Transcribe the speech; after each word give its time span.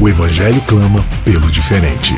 O 0.00 0.08
Evangelho 0.08 0.60
clama 0.60 1.04
pelo 1.24 1.50
diferente. 1.50 2.14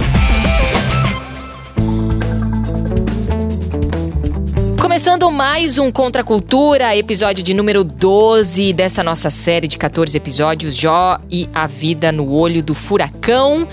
Começando 4.78 5.30
mais 5.30 5.78
um 5.78 5.90
Contra 5.90 6.20
a 6.20 6.24
Cultura, 6.24 6.94
episódio 6.94 7.42
de 7.42 7.54
número 7.54 7.82
12 7.82 8.74
dessa 8.74 9.02
nossa 9.02 9.30
série 9.30 9.66
de 9.66 9.78
14 9.78 10.14
episódios, 10.14 10.76
Jó 10.76 11.18
e 11.30 11.48
a 11.54 11.66
Vida 11.66 12.12
no 12.12 12.30
Olho 12.30 12.62
do 12.62 12.74
Furacão. 12.74 13.66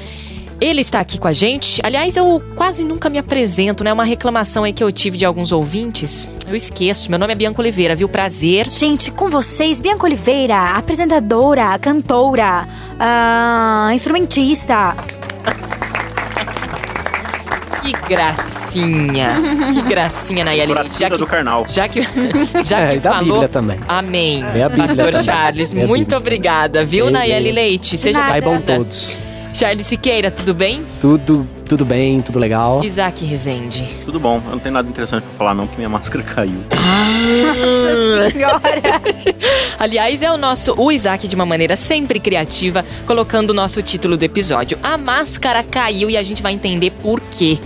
Ele 0.59 0.81
está 0.81 0.99
aqui 0.99 1.19
com 1.19 1.27
a 1.27 1.33
gente. 1.33 1.79
Aliás, 1.85 2.15
eu 2.15 2.41
quase 2.55 2.83
nunca 2.83 3.09
me 3.09 3.19
apresento, 3.19 3.83
né? 3.83 3.93
Uma 3.93 4.03
reclamação 4.03 4.63
aí 4.63 4.73
que 4.73 4.83
eu 4.83 4.91
tive 4.91 5.15
de 5.15 5.23
alguns 5.25 5.51
ouvintes. 5.51 6.27
Eu 6.47 6.55
esqueço. 6.55 7.11
Meu 7.11 7.19
nome 7.19 7.33
é 7.33 7.35
Bianca 7.35 7.61
Oliveira, 7.61 7.93
viu? 7.95 8.09
Prazer. 8.09 8.67
Gente, 8.69 9.11
com 9.11 9.29
vocês, 9.29 9.79
Bianca 9.79 10.05
Oliveira, 10.05 10.71
apresentadora, 10.71 11.77
cantora, 11.77 12.67
uh, 12.93 13.91
instrumentista. 13.93 14.95
Que 17.83 17.91
gracinha. 18.09 19.29
que 19.73 19.81
gracinha, 19.83 20.43
Nayeli. 20.43 20.73
Já 20.99 21.09
que, 21.11 21.17
do 21.17 21.27
carnal. 21.27 21.65
Já 21.69 21.87
que, 21.87 22.01
já 22.65 22.79
É, 22.79 22.87
que 22.89 22.95
e 22.95 22.99
da 22.99 23.11
falou... 23.11 23.25
Bíblia 23.25 23.47
também. 23.47 23.79
Amém. 23.87 24.43
É 24.55 24.63
a 24.63 24.69
Bíblia 24.69 24.87
Pastor 24.87 25.11
também. 25.11 25.23
Charles, 25.23 25.73
É 25.75 25.83
a 25.83 25.87
muito 25.87 25.99
Bíblia. 26.07 26.17
obrigada, 26.17 26.83
viu, 26.83 27.07
É, 27.07 27.11
Nayeli. 27.11 27.51
Leite? 27.51 27.95
Seja. 27.97 28.21
Saibam 28.23 28.59
todos. 28.59 29.19
Charles 29.57 29.87
Siqueira, 29.87 30.29
tudo 30.29 30.53
bem? 30.53 30.85
Tudo, 31.01 31.47
tudo 31.67 31.83
bem, 31.83 32.21
tudo 32.21 32.37
legal. 32.37 32.83
Isaac 32.83 33.25
Rezende. 33.25 33.89
Tudo 34.05 34.19
bom, 34.19 34.39
eu 34.45 34.51
não 34.51 34.59
tenho 34.59 34.73
nada 34.73 34.87
interessante 34.87 35.23
pra 35.23 35.31
falar 35.33 35.55
não, 35.55 35.65
porque 35.65 35.77
minha 35.77 35.89
máscara 35.89 36.21
caiu. 36.35 36.63
Nossa 36.69 38.29
senhora. 38.29 39.01
Aliás, 39.79 40.21
é 40.21 40.31
o 40.31 40.37
nosso, 40.37 40.75
o 40.77 40.91
Isaac, 40.91 41.27
de 41.27 41.35
uma 41.35 41.45
maneira 41.45 41.75
sempre 41.75 42.19
criativa, 42.19 42.85
colocando 43.07 43.49
o 43.49 43.53
nosso 43.53 43.81
título 43.81 44.15
do 44.15 44.23
episódio. 44.23 44.77
A 44.83 44.95
máscara 44.95 45.63
caiu 45.63 46.07
e 46.07 46.17
a 46.17 46.21
gente 46.21 46.43
vai 46.43 46.53
entender 46.53 46.91
por 46.91 47.19
quê. 47.19 47.57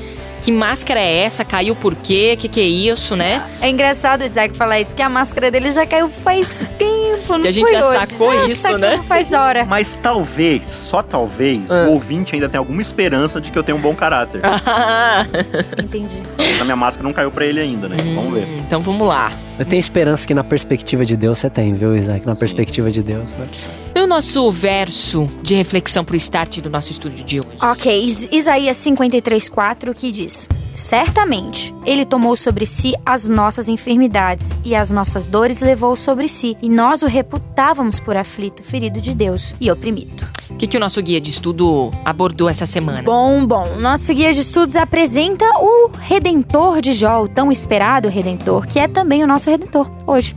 Que 0.42 0.52
máscara 0.52 1.00
é 1.00 1.18
essa? 1.18 1.46
Caiu 1.46 1.76
por 1.76 1.94
quê? 1.94 2.36
Que 2.40 2.48
que 2.48 2.60
é 2.60 2.64
isso, 2.68 3.16
né? 3.16 3.46
É 3.62 3.70
engraçado 3.70 4.22
o 4.22 4.24
Isaac 4.26 4.56
falar 4.58 4.80
isso, 4.80 4.96
que 4.96 5.02
a 5.04 5.10
máscara 5.10 5.52
dele 5.52 5.70
já 5.72 5.86
caiu 5.86 6.10
faz 6.10 6.68
tempo, 6.80 6.90
não 7.38 7.46
E 7.46 7.48
a 7.48 7.52
gente 7.52 7.64
foi 7.70 7.74
já 7.78 7.86
hoje. 7.88 8.06
sacou 8.08 8.34
Já 8.34 8.46
isso, 8.48 8.62
sacou 8.62 8.78
né? 8.80 9.04
faz 9.08 9.34
hora. 9.34 9.66
Mas 9.66 9.98
talvez, 10.02 10.66
só 10.66 11.02
talvez, 11.02 11.70
Ah. 11.72 11.84
o 11.86 11.92
ouvinte 11.92 12.34
ainda 12.36 12.48
tenha 12.50 12.60
alguma 12.60 12.82
esperança 12.82 13.40
de 13.42 13.52
que 13.52 13.58
eu 13.58 13.64
tenho 13.64 13.78
um 13.78 13.82
bom 13.82 13.96
caráter. 13.96 14.42
Entendi. 15.82 16.22
Mas 16.38 16.62
a 16.62 16.64
minha 16.64 16.76
máscara 16.76 17.08
não 17.08 17.14
caiu 17.14 17.32
pra 17.32 17.46
ele 17.46 17.60
ainda, 17.60 17.88
né? 17.88 17.98
Vamos 18.16 18.34
ver. 18.34 18.48
então 18.60 18.82
vamos 18.82 19.08
lá. 19.08 19.32
Eu 19.62 19.66
tenho 19.66 19.80
esperança 19.80 20.26
que 20.26 20.34
na 20.34 20.44
perspectiva 20.44 21.06
de 21.06 21.16
Deus 21.16 21.38
você 21.38 21.48
tem, 21.48 21.72
viu, 21.72 21.96
Isaac? 21.96 22.26
Na 22.26 22.36
perspectiva 22.36 22.90
de 22.90 23.04
Deus, 23.04 23.36
né? 23.36 23.48
E 23.94 24.00
o 24.02 24.08
nosso 24.08 24.50
verso 24.50 25.30
de 25.44 25.54
reflexão 25.54 26.04
pro 26.04 26.16
start 26.16 26.58
do 26.62 26.68
nosso 26.68 26.92
estúdio 26.92 27.24
de 27.24 27.38
hoje? 27.40 27.58
Ok, 27.62 28.04
Is- 28.04 28.28
Isaías 28.32 28.76
53,4 28.78 29.94
que 29.94 30.12
diz: 30.12 30.50
Certamente 30.74 31.76
ele 31.86 32.06
tomou 32.06 32.36
sobre 32.36 32.66
si 32.66 32.96
as 33.06 33.28
nossas 33.28 33.68
enfermidades 33.70 34.50
e 34.66 34.74
as 34.76 34.90
nossas 34.90 35.28
dores 35.28 35.60
levou 35.60 35.96
sobre 35.96 36.28
si, 36.28 36.58
e 36.60 36.68
nós 36.68 37.04
o 37.04 37.06
reputávamos 37.08 38.00
por 38.00 38.18
aflito, 38.18 38.64
ferido 38.64 39.00
de 39.00 39.14
Deus 39.14 39.54
e 39.62 39.70
oprimido. 39.70 40.26
O 40.50 40.56
que, 40.62 40.68
que 40.68 40.78
o 40.78 40.80
nosso 40.80 41.02
guia 41.02 41.20
de 41.20 41.30
estudo 41.32 41.92
abordou 42.06 42.48
essa 42.50 42.66
semana? 42.68 43.02
Bom, 43.04 43.46
bom, 43.48 43.76
nosso 43.80 44.14
guia 44.14 44.32
de 44.34 44.42
estudos 44.42 44.76
apresenta 44.76 45.46
o 45.60 45.90
Redentor 46.00 46.82
de 46.82 46.94
Jó, 46.94 47.24
o 47.24 47.28
tão 47.28 47.52
esperado 47.52 48.10
Redentor, 48.10 48.68
que 48.68 48.78
é 48.78 48.88
também 48.88 49.24
o 49.24 49.28
nosso 49.28 49.50
Redentor 49.52 49.90
hoje. 50.08 50.36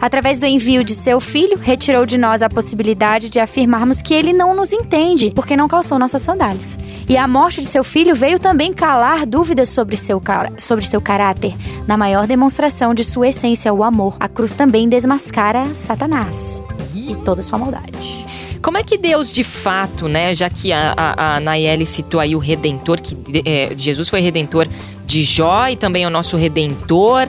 Através 0.00 0.38
do 0.38 0.46
envio 0.46 0.84
de 0.84 0.94
seu 0.94 1.20
filho, 1.20 1.58
retirou 1.58 2.04
de 2.04 2.18
nós 2.18 2.42
a 2.42 2.48
possibilidade 2.48 3.30
de 3.30 3.40
afirmarmos 3.40 4.02
que 4.02 4.12
ele 4.12 4.32
não 4.32 4.54
nos 4.54 4.72
entende, 4.72 5.32
porque 5.34 5.56
não 5.56 5.68
calçou 5.68 5.98
nossas 5.98 6.22
sandálias. 6.22 6.78
E 7.08 7.16
a 7.16 7.26
morte 7.26 7.60
de 7.60 7.66
seu 7.66 7.84
filho 7.84 8.14
veio 8.14 8.38
também 8.38 8.72
calar 8.72 9.24
dúvidas 9.24 9.68
sobre 9.68 9.96
seu, 9.96 10.20
sobre 10.58 10.84
seu 10.84 11.00
caráter, 11.00 11.54
na 11.86 11.96
maior 11.96 12.26
demonstração 12.26 12.92
de 12.92 13.04
sua 13.04 13.28
essência, 13.28 13.72
o 13.72 13.82
amor. 13.82 14.16
A 14.20 14.28
cruz 14.28 14.54
também 14.54 14.88
desmascara 14.88 15.74
Satanás 15.74 16.62
e 16.94 17.14
toda 17.16 17.42
sua 17.42 17.58
maldade. 17.58 18.26
Como 18.62 18.78
é 18.78 18.82
que 18.82 18.98
Deus, 18.98 19.32
de 19.32 19.44
fato, 19.44 20.08
né? 20.08 20.34
Já 20.34 20.50
que 20.50 20.72
a, 20.72 20.92
a, 20.96 21.36
a 21.36 21.40
Nayeli 21.40 21.86
citou 21.86 22.18
aí 22.18 22.34
o 22.34 22.38
Redentor, 22.40 23.00
que 23.00 23.16
é, 23.44 23.70
Jesus 23.76 24.08
foi 24.08 24.20
Redentor 24.20 24.66
de 25.06 25.22
Jó 25.22 25.68
e 25.68 25.76
também 25.76 26.02
é 26.02 26.06
o 26.06 26.10
nosso 26.10 26.36
Redentor. 26.36 27.28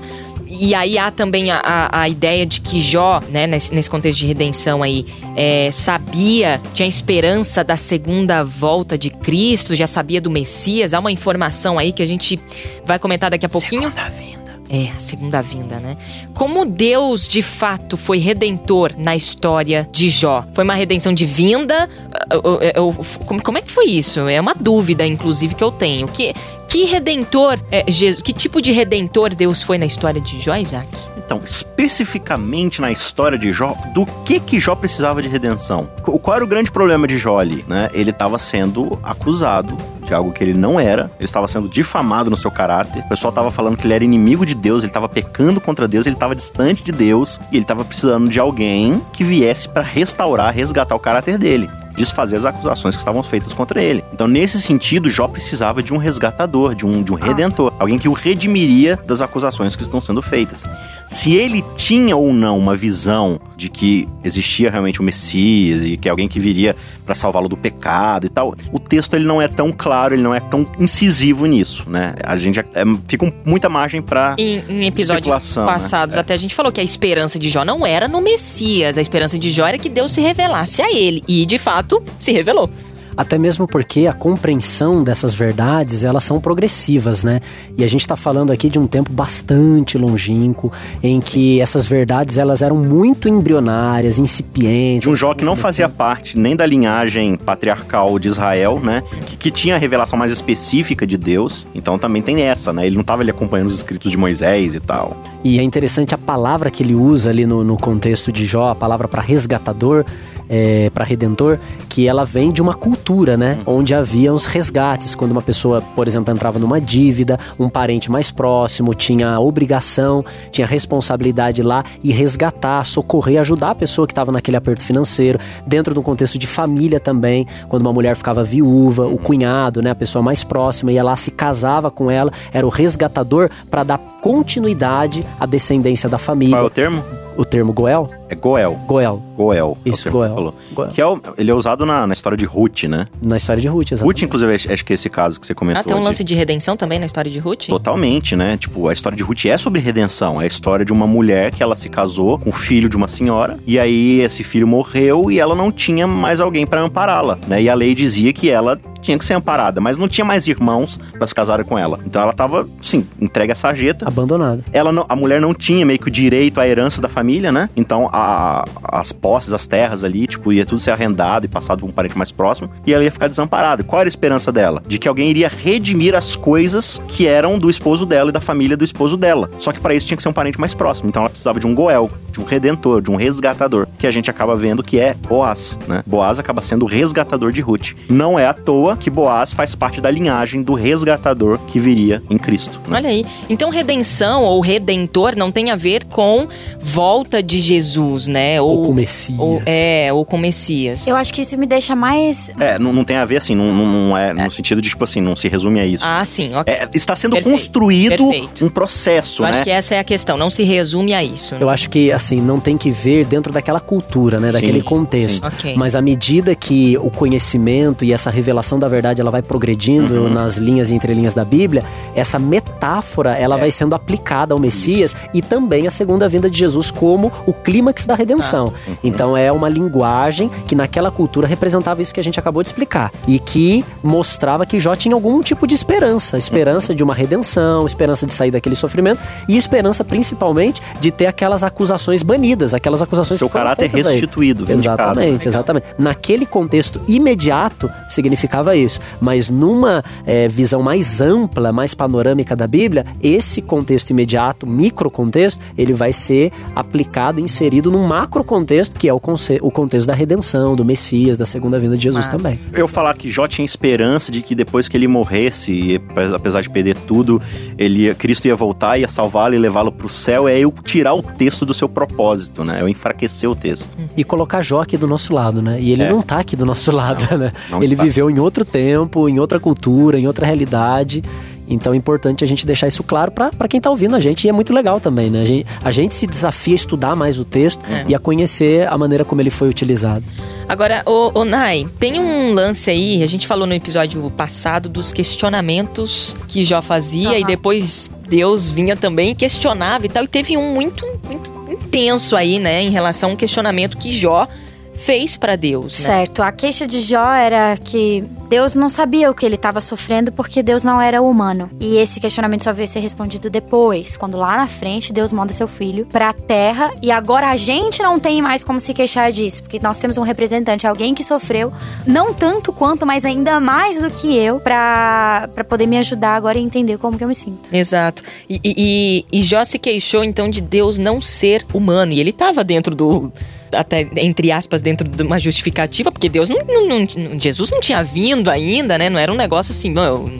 E 0.59 0.73
aí 0.73 0.97
há 0.97 1.11
também 1.11 1.51
a, 1.51 1.59
a, 1.63 2.01
a 2.01 2.09
ideia 2.09 2.45
de 2.45 2.61
que 2.61 2.79
Jó, 2.79 3.19
né, 3.29 3.45
nesse, 3.47 3.73
nesse 3.73 3.89
contexto 3.89 4.19
de 4.19 4.27
redenção 4.27 4.81
aí, 4.83 5.05
é, 5.35 5.69
sabia, 5.71 6.59
tinha 6.73 6.87
esperança 6.87 7.63
da 7.63 7.75
segunda 7.77 8.43
volta 8.43 8.97
de 8.97 9.09
Cristo, 9.09 9.75
já 9.75 9.87
sabia 9.87 10.19
do 10.21 10.29
Messias. 10.29 10.93
Há 10.93 10.99
uma 10.99 11.11
informação 11.11 11.77
aí 11.77 11.91
que 11.91 12.01
a 12.03 12.07
gente 12.07 12.39
vai 12.85 12.97
comentar 12.99 13.29
daqui 13.29 13.45
a 13.45 13.49
pouquinho. 13.49 13.83
Segunda 13.89 14.09
vinda. 14.09 14.37
É, 14.69 14.89
a 14.97 14.99
segunda 14.99 15.41
vinda, 15.41 15.79
né? 15.79 15.95
Como 16.33 16.65
Deus 16.65 17.25
de 17.25 17.41
fato 17.41 17.95
foi 17.95 18.17
redentor 18.17 18.93
na 18.97 19.15
história 19.15 19.87
de 19.93 20.09
Jó? 20.09 20.43
Foi 20.53 20.65
uma 20.65 20.73
redenção 20.75 21.13
de 21.13 21.25
vinda? 21.25 21.87
Eu- 22.29 22.41
eu- 22.43 22.71
eu- 22.75 23.05
como, 23.25 23.41
como 23.41 23.57
é 23.57 23.61
que 23.61 23.71
foi 23.71 23.85
isso? 23.85 24.27
É 24.27 24.41
uma 24.41 24.53
dúvida, 24.53 25.07
inclusive, 25.07 25.55
que 25.55 25.63
eu 25.63 25.71
tenho. 25.71 26.05
Que, 26.09 26.33
que 26.67 26.83
redentor, 26.85 27.59
é, 27.71 27.83
Jesus, 27.89 28.21
que 28.21 28.33
tipo 28.33 28.61
de 28.61 28.71
redentor 28.71 29.33
Deus 29.33 29.61
foi 29.63 29.77
na 29.77 29.85
história 29.85 30.19
de 30.21 30.39
Jó, 30.41 30.55
Isaac? 30.55 30.87
Então, 31.17 31.41
especificamente 31.43 32.79
na 32.81 32.91
história 32.91 33.37
de 33.37 33.51
Jó, 33.51 33.75
do 33.93 34.05
que 34.25 34.39
que 34.39 34.59
Jó 34.59 34.75
precisava 34.75 35.21
de 35.21 35.27
redenção? 35.27 35.89
Qu- 36.03 36.17
Qual 36.19 36.35
era 36.35 36.43
o 36.43 36.47
grande 36.47 36.71
problema 36.71 37.07
de 37.07 37.17
Jó 37.17 37.39
ali, 37.39 37.63
né? 37.67 37.89
Ele 37.93 38.11
estava 38.11 38.37
sendo 38.37 38.99
acusado 39.03 39.77
de 40.05 40.13
algo 40.13 40.31
que 40.31 40.41
ele 40.43 40.53
não 40.53 40.79
era, 40.79 41.11
ele 41.17 41.25
estava 41.25 41.47
sendo 41.47 41.67
difamado 41.67 42.29
no 42.29 42.37
seu 42.37 42.49
caráter, 42.49 43.03
o 43.03 43.09
pessoal 43.09 43.29
estava 43.29 43.51
falando 43.51 43.75
que 43.75 43.85
ele 43.85 43.93
era 43.93 44.03
inimigo 44.05 44.45
de 44.45 44.55
Deus, 44.55 44.83
ele 44.83 44.89
estava 44.89 45.09
pecando 45.09 45.59
contra 45.59 45.85
Deus, 45.87 46.05
ele 46.05 46.15
estava 46.15 46.33
distante 46.33 46.81
de 46.83 46.91
Deus 46.93 47.39
e 47.51 47.55
ele 47.57 47.63
estava 47.63 47.83
precisando 47.83 48.29
de 48.29 48.39
alguém 48.39 49.01
que 49.11 49.23
viesse 49.23 49.67
para 49.67 49.81
restaurar, 49.83 50.53
resgatar 50.53 50.95
o 50.95 50.99
caráter 50.99 51.37
dele. 51.37 51.69
Desfazer 51.97 52.37
as 52.37 52.45
acusações 52.45 52.95
que 52.95 53.01
estavam 53.01 53.21
feitas 53.23 53.51
contra 53.53 53.81
ele. 53.81 54.03
Então, 54.13 54.27
nesse 54.27 54.61
sentido, 54.61 55.09
Jó 55.09 55.27
precisava 55.27 55.81
de 55.83 55.93
um 55.93 55.97
resgatador, 55.97 56.75
de 56.75 56.85
um, 56.85 57.01
de 57.03 57.11
um 57.11 57.15
redentor, 57.15 57.73
alguém 57.79 57.97
que 57.97 58.07
o 58.07 58.13
redimiria 58.13 58.97
das 59.07 59.19
acusações 59.21 59.75
que 59.75 59.83
estão 59.83 59.99
sendo 59.99 60.21
feitas. 60.21 60.63
Se 61.07 61.33
ele 61.33 61.63
tinha 61.75 62.15
ou 62.15 62.31
não 62.33 62.57
uma 62.59 62.75
visão 62.75 63.39
de 63.55 63.69
que 63.69 64.07
existia 64.23 64.69
realmente 64.69 64.99
o 64.99 65.03
Messias 65.03 65.83
e 65.85 65.97
que 65.97 66.07
alguém 66.07 66.27
que 66.27 66.39
viria 66.39 66.75
para 67.05 67.15
salvá-lo 67.15 67.47
do 67.49 67.57
pecado 67.57 68.25
e 68.25 68.29
tal, 68.29 68.53
o 68.71 68.79
texto 68.79 69.15
ele 69.15 69.25
não 69.25 69.41
é 69.41 69.47
tão 69.47 69.71
claro, 69.71 70.13
ele 70.13 70.21
não 70.21 70.35
é 70.35 70.39
tão 70.39 70.65
incisivo 70.79 71.45
nisso, 71.45 71.89
né? 71.89 72.13
A 72.23 72.35
gente 72.35 72.59
é, 72.59 72.65
fica 73.07 73.25
um- 73.25 73.31
muita 73.45 73.69
margem 73.69 74.01
para 74.01 74.35
Em, 74.37 74.61
em 74.69 74.85
episódios 74.85 75.55
né? 75.55 75.65
passados, 75.65 76.15
É. 76.15 76.19
até 76.19 76.33
a 76.33 76.37
gente 76.37 76.53
falou 76.53 76.71
que 76.71 76.79
a 76.79 76.83
esperança 76.83 77.39
de 77.39 77.49
Jó 77.49 77.63
não 77.65 77.85
era 77.85 78.07
no 78.07 78.21
Messias. 78.21 78.97
A 78.97 79.01
esperança 79.01 79.39
de 79.39 79.49
Jó 79.49 79.65
era 79.65 79.77
que 79.77 79.89
Deus 79.89 80.11
se 80.11 80.21
revelasse 80.21 80.81
a 80.81 80.91
ele. 80.93 81.23
E, 81.27 81.45
de 81.45 81.57
fato, 81.57 81.86
se 82.19 82.31
revelou. 82.31 82.69
Até 83.17 83.35
mesmo 83.35 83.67
porque 83.67 84.05
a 84.05 84.13
compreensão 84.13 85.03
dessas 85.03 85.33
verdades, 85.33 86.03
elas 86.03 86.23
são 86.23 86.39
progressivas, 86.39 87.23
né? 87.23 87.39
E 87.75 87.83
a 87.83 87.87
gente 87.87 88.01
está 88.01 88.15
falando 88.15 88.51
aqui 88.51 88.69
de 88.69 88.77
um 88.77 88.85
tempo 88.85 89.11
bastante 89.11 89.97
longínquo, 89.97 90.71
em 91.01 91.19
que 91.19 91.59
essas 91.59 91.87
verdades, 91.87 92.37
elas 92.37 92.61
eram 92.61 92.75
muito 92.75 93.27
embrionárias, 93.27 94.19
incipientes. 94.19 95.01
de 95.01 95.09
um 95.09 95.15
Jó 95.15 95.33
que 95.33 95.43
não 95.43 95.55
fazia 95.55 95.89
parte 95.89 96.37
nem 96.37 96.55
da 96.55 96.63
linhagem 96.63 97.35
patriarcal 97.35 98.19
de 98.19 98.27
Israel, 98.27 98.79
né? 98.79 99.01
Que, 99.25 99.35
que 99.35 99.49
tinha 99.49 99.73
a 99.73 99.79
revelação 99.79 100.19
mais 100.19 100.31
específica 100.31 101.07
de 101.07 101.17
Deus. 101.17 101.65
Então 101.73 101.97
também 101.97 102.21
tem 102.21 102.41
essa, 102.41 102.71
né? 102.71 102.85
Ele 102.85 102.95
não 102.95 103.01
estava 103.01 103.23
ali 103.23 103.31
acompanhando 103.31 103.69
os 103.69 103.77
escritos 103.77 104.11
de 104.11 104.17
Moisés 104.17 104.75
e 104.75 104.79
tal. 104.79 105.17
E 105.43 105.57
é 105.57 105.63
interessante 105.63 106.13
a 106.13 106.19
palavra 106.19 106.69
que 106.69 106.83
ele 106.83 106.93
usa 106.93 107.31
ali 107.31 107.47
no, 107.47 107.63
no 107.63 107.77
contexto 107.77 108.31
de 108.31 108.45
Jó, 108.45 108.69
a 108.69 108.75
palavra 108.75 109.07
para 109.07 109.23
resgatador, 109.23 110.05
é, 110.49 110.89
para 110.89 111.03
Redentor, 111.03 111.59
que 111.89 112.07
ela 112.07 112.25
vem 112.25 112.51
de 112.51 112.61
uma 112.61 112.73
cultura, 112.73 113.35
né? 113.37 113.59
Onde 113.65 113.93
havia 113.93 114.33
os 114.33 114.45
resgates, 114.45 115.15
quando 115.15 115.31
uma 115.31 115.41
pessoa, 115.41 115.81
por 115.95 116.07
exemplo, 116.07 116.33
entrava 116.33 116.59
numa 116.59 116.79
dívida, 116.79 117.39
um 117.59 117.69
parente 117.69 118.11
mais 118.11 118.31
próximo 118.31 118.93
tinha 118.93 119.39
obrigação, 119.39 120.23
tinha 120.51 120.67
responsabilidade 120.67 121.61
lá 121.61 121.83
e 122.03 122.11
resgatar, 122.11 122.83
socorrer, 122.83 123.39
ajudar 123.39 123.71
a 123.71 123.75
pessoa 123.75 124.07
que 124.07 124.11
estava 124.11 124.31
naquele 124.31 124.57
aperto 124.57 124.83
financeiro, 124.83 125.39
dentro 125.65 125.93
de 125.93 125.99
um 125.99 126.03
contexto 126.03 126.37
de 126.37 126.47
família 126.47 126.99
também, 126.99 127.47
quando 127.67 127.81
uma 127.81 127.93
mulher 127.93 128.15
ficava 128.15 128.43
viúva, 128.43 129.07
o 129.07 129.17
cunhado, 129.17 129.81
né, 129.81 129.91
a 129.91 129.95
pessoa 129.95 130.21
mais 130.21 130.43
próxima, 130.43 130.91
ia 130.91 131.03
lá, 131.03 131.15
se 131.15 131.31
casava 131.31 131.89
com 131.89 132.09
ela, 132.09 132.31
era 132.53 132.65
o 132.65 132.69
resgatador 132.69 133.49
para 133.69 133.83
dar 133.83 133.97
continuidade 134.21 135.25
à 135.39 135.45
descendência 135.45 136.09
da 136.09 136.17
família. 136.17 136.55
Qual 136.55 136.63
é 136.63 136.67
o 136.67 136.69
termo? 136.69 137.03
O 137.37 137.45
termo 137.45 137.71
Goel? 137.71 138.07
É 138.29 138.35
Goel. 138.35 138.73
Goel. 138.87 139.21
Goel. 139.37 139.77
é 139.85 139.89
o 139.89 139.93
Isso, 139.93 140.03
que 140.03 140.09
Goel. 140.09 140.33
falou. 140.33 140.53
Goel. 140.73 140.89
Que 140.89 140.99
é 141.01 141.05
o- 141.05 141.19
ele 141.37 141.49
é 141.49 141.53
usado 141.53 141.85
na, 141.85 142.05
na 142.05 142.13
história 142.13 142.37
de 142.37 142.45
Ruth, 142.45 142.83
né? 142.83 143.07
Na 143.21 143.37
história 143.37 143.61
de 143.61 143.67
Ruth, 143.67 143.91
exatamente. 143.93 144.19
Ruth, 144.19 144.23
inclusive, 144.23 144.53
acho 144.55 144.73
acho 144.73 144.85
que 144.85 144.93
é 144.93 144.95
esse 144.95 145.09
caso 145.09 145.39
que 145.39 145.47
você 145.47 145.53
comentou. 145.53 145.79
Ah, 145.79 145.83
tem 145.83 145.93
um 145.95 145.99
de- 145.99 146.03
lance 146.03 146.23
de 146.23 146.35
redenção 146.35 146.75
também 146.75 146.99
na 146.99 147.05
história 147.05 147.31
de 147.31 147.39
Ruth? 147.39 147.67
Totalmente, 147.67 148.35
né? 148.35 148.57
Tipo, 148.57 148.87
a 148.89 148.93
história 148.93 149.15
de 149.15 149.23
Ruth 149.23 149.45
é 149.45 149.57
sobre 149.57 149.79
redenção. 149.79 150.41
É 150.41 150.43
a 150.43 150.47
história 150.47 150.85
de 150.85 150.91
uma 150.91 151.07
mulher 151.07 151.51
que 151.51 151.63
ela 151.63 151.75
se 151.75 151.87
casou 151.89 152.37
com 152.37 152.49
o 152.49 152.53
filho 152.53 152.89
de 152.89 152.97
uma 152.97 153.07
senhora. 153.07 153.57
E 153.65 153.79
aí 153.79 154.19
esse 154.21 154.43
filho 154.43 154.67
morreu 154.67 155.31
e 155.31 155.39
ela 155.39 155.55
não 155.55 155.71
tinha 155.71 156.05
mais 156.05 156.41
alguém 156.41 156.65
pra 156.67 156.81
ampará-la, 156.81 157.37
né? 157.47 157.61
E 157.61 157.69
a 157.69 157.75
lei 157.75 157.95
dizia 157.95 158.33
que 158.33 158.49
ela 158.49 158.77
tinha 159.01 159.17
que 159.17 159.25
ser 159.25 159.33
amparada, 159.33 159.79
mas 159.81 159.97
não 159.97 160.07
tinha 160.07 160.25
mais 160.25 160.47
irmãos 160.47 160.99
pra 161.17 161.25
se 161.27 161.33
casarem 161.35 161.65
com 161.65 161.77
ela. 161.77 161.99
Então 162.05 162.21
ela 162.21 162.33
tava, 162.33 162.67
sim, 162.81 163.05
entregue 163.19 163.51
à 163.51 163.55
sarjeta. 163.55 164.07
Abandonada. 164.07 164.63
Ela 164.71 164.91
não- 164.91 165.05
a 165.07 165.15
mulher 165.15 165.39
não 165.41 165.53
tinha 165.53 165.85
meio 165.85 165.99
que 165.99 166.07
o 166.07 166.11
direito 166.11 166.59
à 166.59 166.67
herança 166.67 167.01
da 167.01 167.09
família, 167.09 167.51
né? 167.51 167.69
Então 167.75 168.09
a- 168.11 168.65
as 168.83 169.11
posses, 169.11 169.53
as 169.53 169.67
terras 169.67 170.03
ali, 170.03 170.27
tipo, 170.27 170.51
ia 170.53 170.65
tudo 170.65 170.79
ser 170.81 170.91
arrendado 170.91 171.45
e 171.45 171.47
passado 171.47 171.79
por 171.79 171.87
um 171.87 171.91
parente 171.91 172.17
mais 172.17 172.31
próximo. 172.31 172.69
E 172.85 172.93
ela 172.93 173.03
ia 173.03 173.11
ficar 173.11 173.27
desamparada. 173.27 173.83
Qual 173.83 173.99
era 173.99 174.07
a 174.07 174.09
esperança 174.09 174.51
dela? 174.51 174.81
De 174.87 174.97
que 174.97 175.07
alguém 175.07 175.29
iria 175.29 175.47
redimir 175.49 176.15
as 176.15 176.35
coisas 176.35 177.01
que 177.07 177.27
eram 177.27 177.57
do 177.59 177.69
esposo 177.69 178.05
dela 178.05 178.29
e 178.29 178.33
da 178.33 178.41
família 178.41 178.77
do 178.77 178.83
esposo 178.83 179.17
dela. 179.17 179.49
Só 179.57 179.71
que 179.71 179.79
para 179.79 179.93
isso 179.93 180.07
tinha 180.07 180.17
que 180.17 180.23
ser 180.23 180.29
um 180.29 180.33
parente 180.33 180.59
mais 180.59 180.73
próximo. 180.73 181.09
Então 181.09 181.21
ela 181.21 181.29
precisava 181.29 181.59
de 181.59 181.67
um 181.67 181.73
Goel, 181.75 182.09
de 182.31 182.39
um 182.39 182.43
redentor, 182.43 183.01
de 183.01 183.11
um 183.11 183.15
resgatador. 183.15 183.87
Que 183.97 184.07
a 184.07 184.11
gente 184.11 184.29
acaba 184.29 184.55
vendo 184.55 184.83
que 184.83 184.99
é 184.99 185.13
Boaz, 185.13 185.77
né? 185.87 186.03
Boaz 186.05 186.39
acaba 186.39 186.61
sendo 186.61 186.83
o 186.85 186.87
resgatador 186.87 187.51
de 187.51 187.61
Ruth. 187.61 187.91
Não 188.09 188.37
é 188.39 188.45
à 188.47 188.53
toa 188.53 188.86
que 188.95 189.09
Boaz 189.09 189.51
faz 189.53 189.75
parte 189.75 189.99
da 189.99 190.09
linhagem 190.11 190.61
do 190.61 190.73
resgatador 190.73 191.57
que 191.67 191.79
viria 191.79 192.21
em 192.29 192.37
Cristo. 192.37 192.79
né? 192.87 192.97
Olha 192.97 193.09
aí. 193.09 193.25
Então, 193.49 193.69
redenção 193.69 194.43
ou 194.43 194.61
redentor 194.61 195.35
não 195.35 195.51
tem 195.51 195.71
a 195.71 195.75
ver 195.75 196.03
com 196.05 196.47
volta 196.79 197.41
de 197.41 197.59
Jesus, 197.59 198.27
né? 198.27 198.61
Ou 198.61 198.83
com 198.83 198.93
Messias. 198.93 199.39
ou- 199.39 199.61
é, 199.65 200.11
ou 200.13 200.23
com 200.25 200.37
Messias. 200.37 201.07
Eu 201.07 201.15
acho 201.15 201.33
que 201.33 201.41
isso 201.41 201.57
me 201.57 201.65
deixa 201.65 201.95
mais. 201.95 202.51
É, 202.59 202.77
não, 202.79 202.93
não 202.93 203.03
tem 203.03 203.17
a 203.17 203.25
ver 203.25 203.37
assim, 203.37 203.55
não, 203.55 203.73
não- 203.73 203.85
não 204.09 204.17
é, 204.17 204.33
no 204.33 204.49
sentido 204.51 204.81
de, 204.81 204.89
tipo 204.89 205.03
assim, 205.03 205.19
não 205.21 205.35
se 205.35 205.47
resume 205.47 205.79
a 205.79 205.85
isso. 205.85 206.03
Ah, 206.05 206.23
sim, 206.23 206.53
ok. 206.53 206.73
É, 206.73 206.87
está 206.93 207.15
sendo 207.15 207.33
Perfeito, 207.33 207.51
construído 207.53 208.29
perfeito. 208.29 208.65
um 208.65 208.69
processo, 208.69 209.41
Eu 209.43 209.47
né? 209.47 209.51
acho 209.55 209.63
que 209.63 209.69
essa 209.71 209.95
é 209.95 209.99
a 209.99 210.03
questão, 210.03 210.37
não 210.37 210.49
se 210.49 210.63
resume 210.63 211.13
a 211.13 211.23
isso. 211.23 211.55
né? 211.55 211.59
Eu 211.63 211.69
acho 211.69 211.89
que, 211.89 212.11
assim, 212.11 212.39
não 212.41 212.59
tem 212.59 212.77
que 212.77 212.91
ver 212.91 213.25
dentro 213.25 213.51
daquela 213.51 213.79
cultura, 213.79 214.39
né? 214.39 214.51
Daquele 214.51 214.79
Sim, 214.79 214.85
contexto. 214.85 215.43
sim. 215.43 215.47
Ok. 215.47 215.75
Mas 215.77 215.95
à 215.95 216.01
medida 216.01 216.53
que 216.55 216.97
o 216.99 217.09
conhecimento 217.09 218.03
e 218.05 218.13
essa 218.13 218.29
revelação 218.29 218.76
da 218.79 218.87
verdade 218.87 219.21
ela 219.21 219.31
vai 219.31 219.41
progredindo 219.41 220.23
Uhum. 220.23 220.29
nas 220.29 220.57
linhas 220.57 220.89
e 220.91 220.95
entrelinhas 220.95 221.33
da 221.33 221.43
Bíblia, 221.45 221.83
essa 222.15 222.37
metáfora 222.39 223.35
ela 223.35 223.55
É. 223.55 223.59
vai 223.59 223.71
sendo 223.71 223.95
aplicada 223.95 224.53
ao 224.53 224.59
Messias 224.59 225.15
e 225.33 225.41
também 225.41 225.87
à 225.87 225.91
segunda 225.91 226.27
vinda 226.29 226.49
de 226.49 226.57
Jesus 226.57 226.91
como 226.91 227.31
o 227.45 227.53
clímax 227.53 228.05
da 228.05 228.15
redenção. 228.15 228.65
Uhum. 228.87 228.95
Então 229.03 229.37
é 229.37 229.51
uma 229.51 229.69
linguagem 229.69 230.49
que 230.67 230.75
naquela 230.75 231.09
cultura 231.11 231.47
representava 231.47 232.01
isso 232.01 232.13
que 232.13 232.19
a 232.19 232.23
gente 232.23 232.39
acabou 232.39 232.61
de 232.63 232.69
explicar 232.69 233.11
e 233.27 233.39
que 233.39 233.83
mostrava 234.03 234.65
que 234.65 234.79
Jó 234.79 234.95
tinha 234.95 235.13
algum 235.15 235.41
tipo 235.41 235.65
de 235.67 235.75
esperança, 235.75 236.37
esperança 236.37 236.93
de 236.93 237.03
uma 237.03 237.13
redenção, 237.13 237.85
esperança 237.85 238.25
de 238.25 238.33
sair 238.33 238.51
daquele 238.51 238.75
sofrimento 238.75 239.21
e 239.47 239.57
esperança 239.57 240.03
principalmente 240.03 240.81
de 240.99 241.11
ter 241.11 241.25
aquelas 241.27 241.63
acusações 241.63 242.23
banidas, 242.23 242.73
aquelas 242.73 243.01
acusações 243.01 243.37
Seu 243.37 243.47
que 243.47 243.53
caráter 243.53 243.89
restituído, 243.89 244.65
vindicado. 244.65 245.01
Exatamente, 245.01 245.47
exatamente. 245.47 245.85
Naquele 245.97 246.45
contexto 246.45 247.01
imediato 247.07 247.89
significava 248.07 248.66
isso, 248.75 248.99
mas 249.21 249.49
numa 249.49 250.03
eh, 250.25 250.47
visão 250.47 250.81
mais 250.81 251.21
ampla, 251.21 251.71
mais 251.71 251.93
panorâmica 251.93 252.55
da 252.55 252.67
Bíblia, 252.67 253.05
esse 253.21 253.61
contexto 253.61 254.09
imediato, 254.11 254.65
micro 254.67 255.09
contexto, 255.09 255.61
ele 255.77 255.93
vai 255.93 256.11
ser 256.13 256.51
aplicado, 256.75 257.39
inserido 257.39 257.91
num 257.91 258.05
macro 258.05 258.43
contexto, 258.43 258.95
que 258.97 259.07
é 259.07 259.13
o, 259.13 259.21
o 259.61 259.71
contexto 259.71 260.07
da 260.07 260.13
redenção, 260.13 260.75
do 260.75 260.85
Messias, 260.85 261.37
da 261.37 261.45
segunda 261.45 261.77
vinda 261.79 261.97
de 261.97 262.03
Jesus 262.03 262.25
Massa. 262.25 262.37
também. 262.37 262.59
Eu 262.73 262.87
falar 262.87 263.15
que 263.15 263.29
Jó 263.29 263.47
tinha 263.47 263.65
esperança 263.65 264.31
de 264.31 264.41
que 264.41 264.55
depois 264.55 264.87
que 264.87 264.95
ele 264.97 265.07
morresse, 265.07 265.99
apesar 266.35 266.61
de 266.61 266.69
perder 266.69 266.95
tudo, 267.07 267.41
ele 267.77 268.13
Cristo 268.15 268.45
ia 268.47 268.55
voltar, 268.55 268.97
ia 268.97 269.07
salvá-lo 269.07 269.53
e 269.55 269.57
levá-lo 269.57 269.91
pro 269.91 270.07
céu, 270.09 270.47
é 270.47 270.57
eu 270.59 270.73
tirar 270.83 271.13
o 271.13 271.21
texto 271.21 271.65
do 271.65 271.73
seu 271.73 271.87
propósito, 271.89 272.63
né? 272.63 272.81
Eu 272.81 272.87
enfraquecer 272.89 273.49
o 273.49 273.55
texto. 273.55 273.89
E 274.15 274.23
colocar 274.23 274.61
Jó 274.61 274.81
aqui 274.81 274.97
do 274.97 275.07
nosso 275.07 275.33
lado, 275.33 275.61
né? 275.61 275.77
E 275.79 275.91
ele 275.91 276.03
É. 276.03 276.09
não 276.09 276.21
tá 276.21 276.39
aqui 276.39 276.55
do 276.55 276.65
nosso 276.65 276.91
lado, 276.91 277.37
né? 277.37 277.51
não 277.69 277.83
ele 277.83 277.93
está. 277.93 278.03
viveu 278.03 278.29
em 278.29 278.39
outro 278.39 278.56
tempo, 278.65 279.27
em 279.29 279.39
outra 279.39 279.59
cultura, 279.59 280.19
em 280.19 280.27
outra 280.27 280.45
realidade. 280.45 281.23
Então 281.69 281.91
é 281.93 281.97
importante 281.97 282.45
a 282.45 282.47
gente 282.47 282.65
deixar 282.65 282.87
isso 282.87 283.03
claro 283.03 283.29
pra 283.29 283.49
pra 283.49 283.67
quem 283.67 283.81
tá 283.81 283.89
ouvindo 283.89 284.15
a 284.15 284.19
gente. 284.21 284.45
E 284.45 284.49
é 284.49 284.53
muito 284.53 284.73
legal 284.73 285.01
também, 285.01 285.29
né? 285.29 285.41
A 285.41 285.45
gente, 285.45 285.65
a 285.83 285.91
gente 285.91 286.13
se 286.15 286.25
desafia 286.25 286.73
a 286.73 286.75
estudar 286.75 287.13
mais 287.15 287.37
o 287.37 287.43
texto 287.43 287.83
É. 287.91 288.05
e 288.07 288.15
a 288.15 288.19
conhecer 288.19 288.87
a 288.87 288.97
maneira 288.97 289.25
como 289.25 289.41
ele 289.41 289.49
foi 289.49 289.67
utilizado. 289.67 290.23
Agora, 290.69 291.03
ô, 291.05 291.31
ô 291.33 291.43
Nai, 291.43 291.85
tem 291.99 292.19
um 292.21 292.53
lance 292.53 292.89
aí, 292.89 293.21
a 293.21 293.25
gente 293.27 293.45
falou 293.45 293.67
no 293.67 293.73
episódio 293.73 294.29
passado 294.31 294.87
dos 294.87 295.11
questionamentos 295.11 296.35
que 296.47 296.63
Jó 296.63 296.81
fazia 296.81 297.29
Aham. 297.31 297.37
e 297.39 297.43
depois 297.43 298.09
Deus 298.29 298.69
vinha 298.69 298.95
também 298.95 299.31
e 299.31 299.35
questionava 299.35 300.05
e 300.05 300.09
tal. 300.09 300.23
E 300.23 300.27
teve 300.27 300.55
um 300.55 300.73
muito, 300.73 301.05
muito 301.25 301.51
intenso 301.69 302.35
aí, 302.35 302.59
né, 302.59 302.81
em 302.81 302.89
relação 302.89 303.31
a 303.31 303.33
um 303.33 303.35
questionamento 303.35 303.97
que 303.97 304.09
Jó 304.11 304.47
fez 304.97 305.37
pra 305.37 305.55
Deus, 305.55 305.99
né? 305.99 306.05
Certo, 306.05 306.41
a 306.41 306.51
queixa 306.51 306.85
de 306.87 306.99
Jó 307.01 307.31
era 307.31 307.77
que 307.77 308.23
Deus 308.49 308.75
não 308.75 308.89
sabia 308.89 309.29
o 309.29 309.33
que 309.33 309.45
ele 309.45 309.55
estava 309.55 309.79
sofrendo 309.79 310.31
porque 310.31 310.61
Deus 310.63 310.83
não 310.83 310.99
era 310.99 311.21
humano. 311.21 311.69
E 311.79 311.97
esse 311.97 312.19
questionamento 312.19 312.63
só 312.63 312.73
veio 312.73 312.87
ser 312.87 312.99
respondido 312.99 313.49
depois, 313.49 314.17
quando 314.17 314.37
lá 314.37 314.57
na 314.57 314.67
frente 314.67 315.13
Deus 315.13 315.31
manda 315.31 315.53
seu 315.53 315.67
filho 315.67 316.05
pra 316.05 316.33
terra 316.33 316.91
e 317.01 317.11
agora 317.11 317.49
a 317.49 317.55
gente 317.55 318.01
não 318.01 318.19
tem 318.19 318.41
mais 318.41 318.63
como 318.63 318.79
se 318.79 318.93
queixar 318.93 319.31
disso, 319.31 319.61
porque 319.63 319.79
nós 319.81 319.97
temos 319.99 320.17
um 320.17 320.23
representante, 320.23 320.87
alguém 320.87 321.13
que 321.13 321.23
sofreu 321.23 321.71
não 322.05 322.33
tanto 322.33 322.73
quanto, 322.73 323.05
mas 323.05 323.23
ainda 323.25 323.59
mais 323.59 324.01
do 324.01 324.09
que 324.09 324.35
eu, 324.35 324.59
pra, 324.59 325.49
pra 325.53 325.63
poder 325.63 325.85
me 325.87 325.97
ajudar 325.97 326.35
agora 326.35 326.57
a 326.57 326.61
entender 326.61 326.97
como 326.97 327.17
que 327.17 327.23
eu 327.23 327.27
me 327.27 327.35
sinto. 327.35 327.73
Exato. 327.73 328.23
E, 328.49 328.59
e, 328.63 329.25
e- 329.31 329.39
e 329.39 329.41
Jó 329.43 329.63
se 329.63 329.77
queixou 329.77 330.23
então 330.23 330.49
de 330.49 330.61
Deus 330.61 330.97
não 330.97 331.21
ser 331.21 331.65
humano. 331.73 332.11
E 332.13 332.19
ele 332.19 332.31
estava 332.31 332.63
dentro 332.63 332.95
do. 332.95 333.31
Até, 333.75 334.07
entre 334.17 334.49
aspas, 334.51 334.81
dentro 334.87 335.05
de 335.09 335.21
uma 335.21 335.37
justificativa, 335.37 336.09
porque 336.11 336.29
Deus 336.29 336.47
não, 336.47 336.59
não- 336.65 336.87
não- 336.87 337.37
Jesus 337.39 337.69
não 337.69 337.81
tinha 337.81 338.01
vindo 338.01 338.49
ainda, 338.49 338.97
né? 338.97 339.09
Não 339.09 339.19
era 339.19 339.29
um 339.31 339.35
negócio 339.35 339.71
assim, 339.73 339.91
não, 339.91 340.31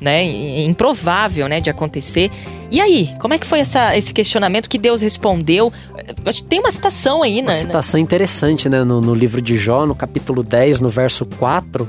né? 0.00 0.24
Improvável, 0.64 1.46
né? 1.46 1.60
De 1.60 1.68
acontecer. 1.68 2.30
E 2.70 2.80
aí, 2.80 3.10
como 3.20 3.34
é 3.34 3.38
que 3.38 3.46
foi 3.46 3.60
essa, 3.60 3.94
esse 3.94 4.14
questionamento 4.14 4.66
que 4.68 4.78
Deus 4.78 5.02
respondeu? 5.02 5.70
Acho 6.24 6.42
que 6.42 6.48
tem 6.48 6.58
uma 6.60 6.70
citação 6.70 7.22
aí, 7.22 7.40
Uma 7.42 7.50
né? 7.50 7.56
citação 7.58 8.00
interessante, 8.00 8.66
né? 8.68 8.82
No, 8.82 9.00
no 9.02 9.14
livro 9.14 9.42
de 9.42 9.56
Jó, 9.56 9.84
no 9.84 9.94
capítulo 9.94 10.42
10, 10.42 10.80
no 10.80 10.88
verso 10.88 11.26
4. 11.26 11.86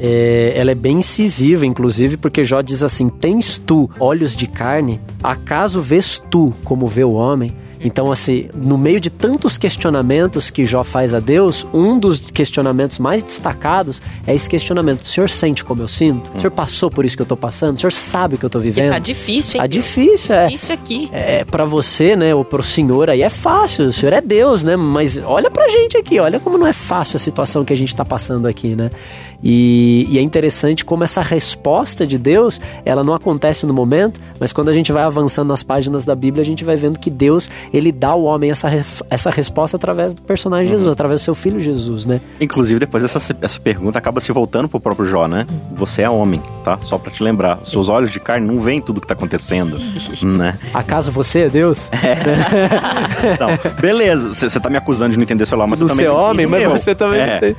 é, 0.00 0.54
ela 0.56 0.70
é 0.70 0.74
bem 0.74 0.98
incisiva, 1.00 1.66
inclusive, 1.66 2.16
porque 2.16 2.44
Jó 2.44 2.62
diz 2.62 2.82
assim: 2.82 3.10
Tens 3.10 3.58
tu 3.58 3.90
olhos 4.00 4.34
de 4.34 4.46
carne? 4.46 4.98
Acaso 5.22 5.82
vês 5.82 6.18
tu 6.30 6.54
como 6.64 6.86
vê 6.86 7.04
o 7.04 7.12
homem? 7.12 7.52
Então, 7.84 8.12
assim, 8.12 8.48
no 8.54 8.78
meio 8.78 9.00
de 9.00 9.10
tantos 9.10 9.58
questionamentos 9.58 10.50
que 10.50 10.64
Jó 10.64 10.84
faz 10.84 11.14
a 11.14 11.20
Deus, 11.20 11.66
um 11.72 11.98
dos 11.98 12.30
questionamentos 12.30 12.98
mais 12.98 13.22
destacados 13.22 14.00
é 14.26 14.34
esse 14.34 14.48
questionamento: 14.48 15.00
o 15.00 15.04
senhor 15.04 15.28
sente 15.28 15.64
como 15.64 15.82
eu 15.82 15.88
sinto? 15.88 16.30
O 16.34 16.40
senhor 16.40 16.50
passou 16.50 16.90
por 16.90 17.04
isso 17.04 17.16
que 17.16 17.22
eu 17.22 17.26
tô 17.26 17.36
passando? 17.36 17.76
O 17.76 17.80
senhor 17.80 17.92
sabe 17.92 18.36
o 18.36 18.38
que 18.38 18.44
eu 18.44 18.50
tô 18.50 18.58
Porque 18.58 18.70
vivendo? 18.70 18.92
tá 18.92 18.98
difícil, 18.98 19.56
hein? 19.56 19.60
Tá 19.60 19.66
difícil, 19.66 20.34
é. 20.34 20.52
Isso 20.52 20.72
aqui. 20.72 21.08
É, 21.12 21.44
para 21.44 21.64
você, 21.64 22.14
né, 22.16 22.34
ou 22.34 22.44
pro 22.44 22.62
senhor 22.62 23.10
aí 23.10 23.22
é 23.22 23.28
fácil, 23.28 23.86
o 23.86 23.92
senhor 23.92 24.12
é 24.12 24.20
Deus, 24.20 24.62
né? 24.62 24.76
Mas 24.76 25.20
olha 25.24 25.50
pra 25.50 25.68
gente 25.68 25.96
aqui, 25.96 26.18
olha 26.20 26.38
como 26.38 26.56
não 26.56 26.66
é 26.66 26.72
fácil 26.72 27.16
a 27.16 27.20
situação 27.20 27.64
que 27.64 27.72
a 27.72 27.76
gente 27.76 27.94
tá 27.94 28.04
passando 28.04 28.46
aqui, 28.46 28.76
né? 28.76 28.90
E, 29.42 30.06
e 30.08 30.18
é 30.18 30.20
interessante 30.20 30.84
como 30.84 31.02
essa 31.02 31.20
resposta 31.20 32.06
de 32.06 32.16
Deus, 32.16 32.60
ela 32.84 33.02
não 33.02 33.12
acontece 33.12 33.66
no 33.66 33.74
momento, 33.74 34.20
mas 34.38 34.52
quando 34.52 34.68
a 34.68 34.72
gente 34.72 34.92
vai 34.92 35.02
avançando 35.02 35.48
nas 35.48 35.64
páginas 35.64 36.04
da 36.04 36.14
Bíblia, 36.14 36.42
a 36.42 36.44
gente 36.44 36.64
vai 36.64 36.76
vendo 36.76 36.98
que 36.98 37.10
Deus, 37.10 37.50
ele 37.72 37.90
dá 37.90 38.08
ao 38.08 38.22
homem 38.22 38.50
essa, 38.50 38.68
essa 39.08 39.30
resposta 39.30 39.76
através 39.76 40.14
do 40.14 40.22
personagem 40.22 40.66
uhum. 40.66 40.78
Jesus, 40.78 40.92
através 40.92 41.20
do 41.20 41.24
seu 41.24 41.34
filho 41.34 41.60
Jesus, 41.60 42.04
né? 42.06 42.20
Inclusive, 42.40 42.78
depois 42.78 43.02
essa, 43.02 43.18
essa 43.40 43.60
pergunta 43.60 43.98
acaba 43.98 44.20
se 44.20 44.30
voltando 44.30 44.68
pro 44.68 44.78
próprio 44.78 45.06
Jó, 45.06 45.26
né? 45.26 45.46
Você 45.72 46.02
é 46.02 46.10
homem, 46.10 46.42
tá? 46.64 46.78
Só 46.82 46.98
para 46.98 47.10
te 47.10 47.22
lembrar. 47.22 47.60
Seus 47.64 47.88
olhos 47.88 48.10
de 48.10 48.20
carne 48.20 48.46
não 48.46 48.58
veem 48.58 48.80
tudo 48.80 49.00
que 49.00 49.06
tá 49.06 49.14
acontecendo, 49.14 49.78
né? 50.22 50.58
Acaso 50.74 51.10
você 51.10 51.40
é 51.40 51.48
Deus? 51.48 51.90
É. 51.92 52.16
não, 53.40 53.80
beleza, 53.80 54.34
você 54.34 54.60
tá 54.60 54.68
me 54.68 54.76
acusando 54.76 55.12
de 55.12 55.16
não 55.16 55.22
entender 55.22 55.46
seu 55.46 55.56
lá, 55.56 55.66
mas 55.66 55.78
você 55.78 55.88
também. 55.88 56.06
Você 56.06 56.12
é 56.12 56.14
homem, 56.14 56.46
mas 56.46 56.64
você 56.64 56.94
também. 56.94 57.20
É. 57.20 57.54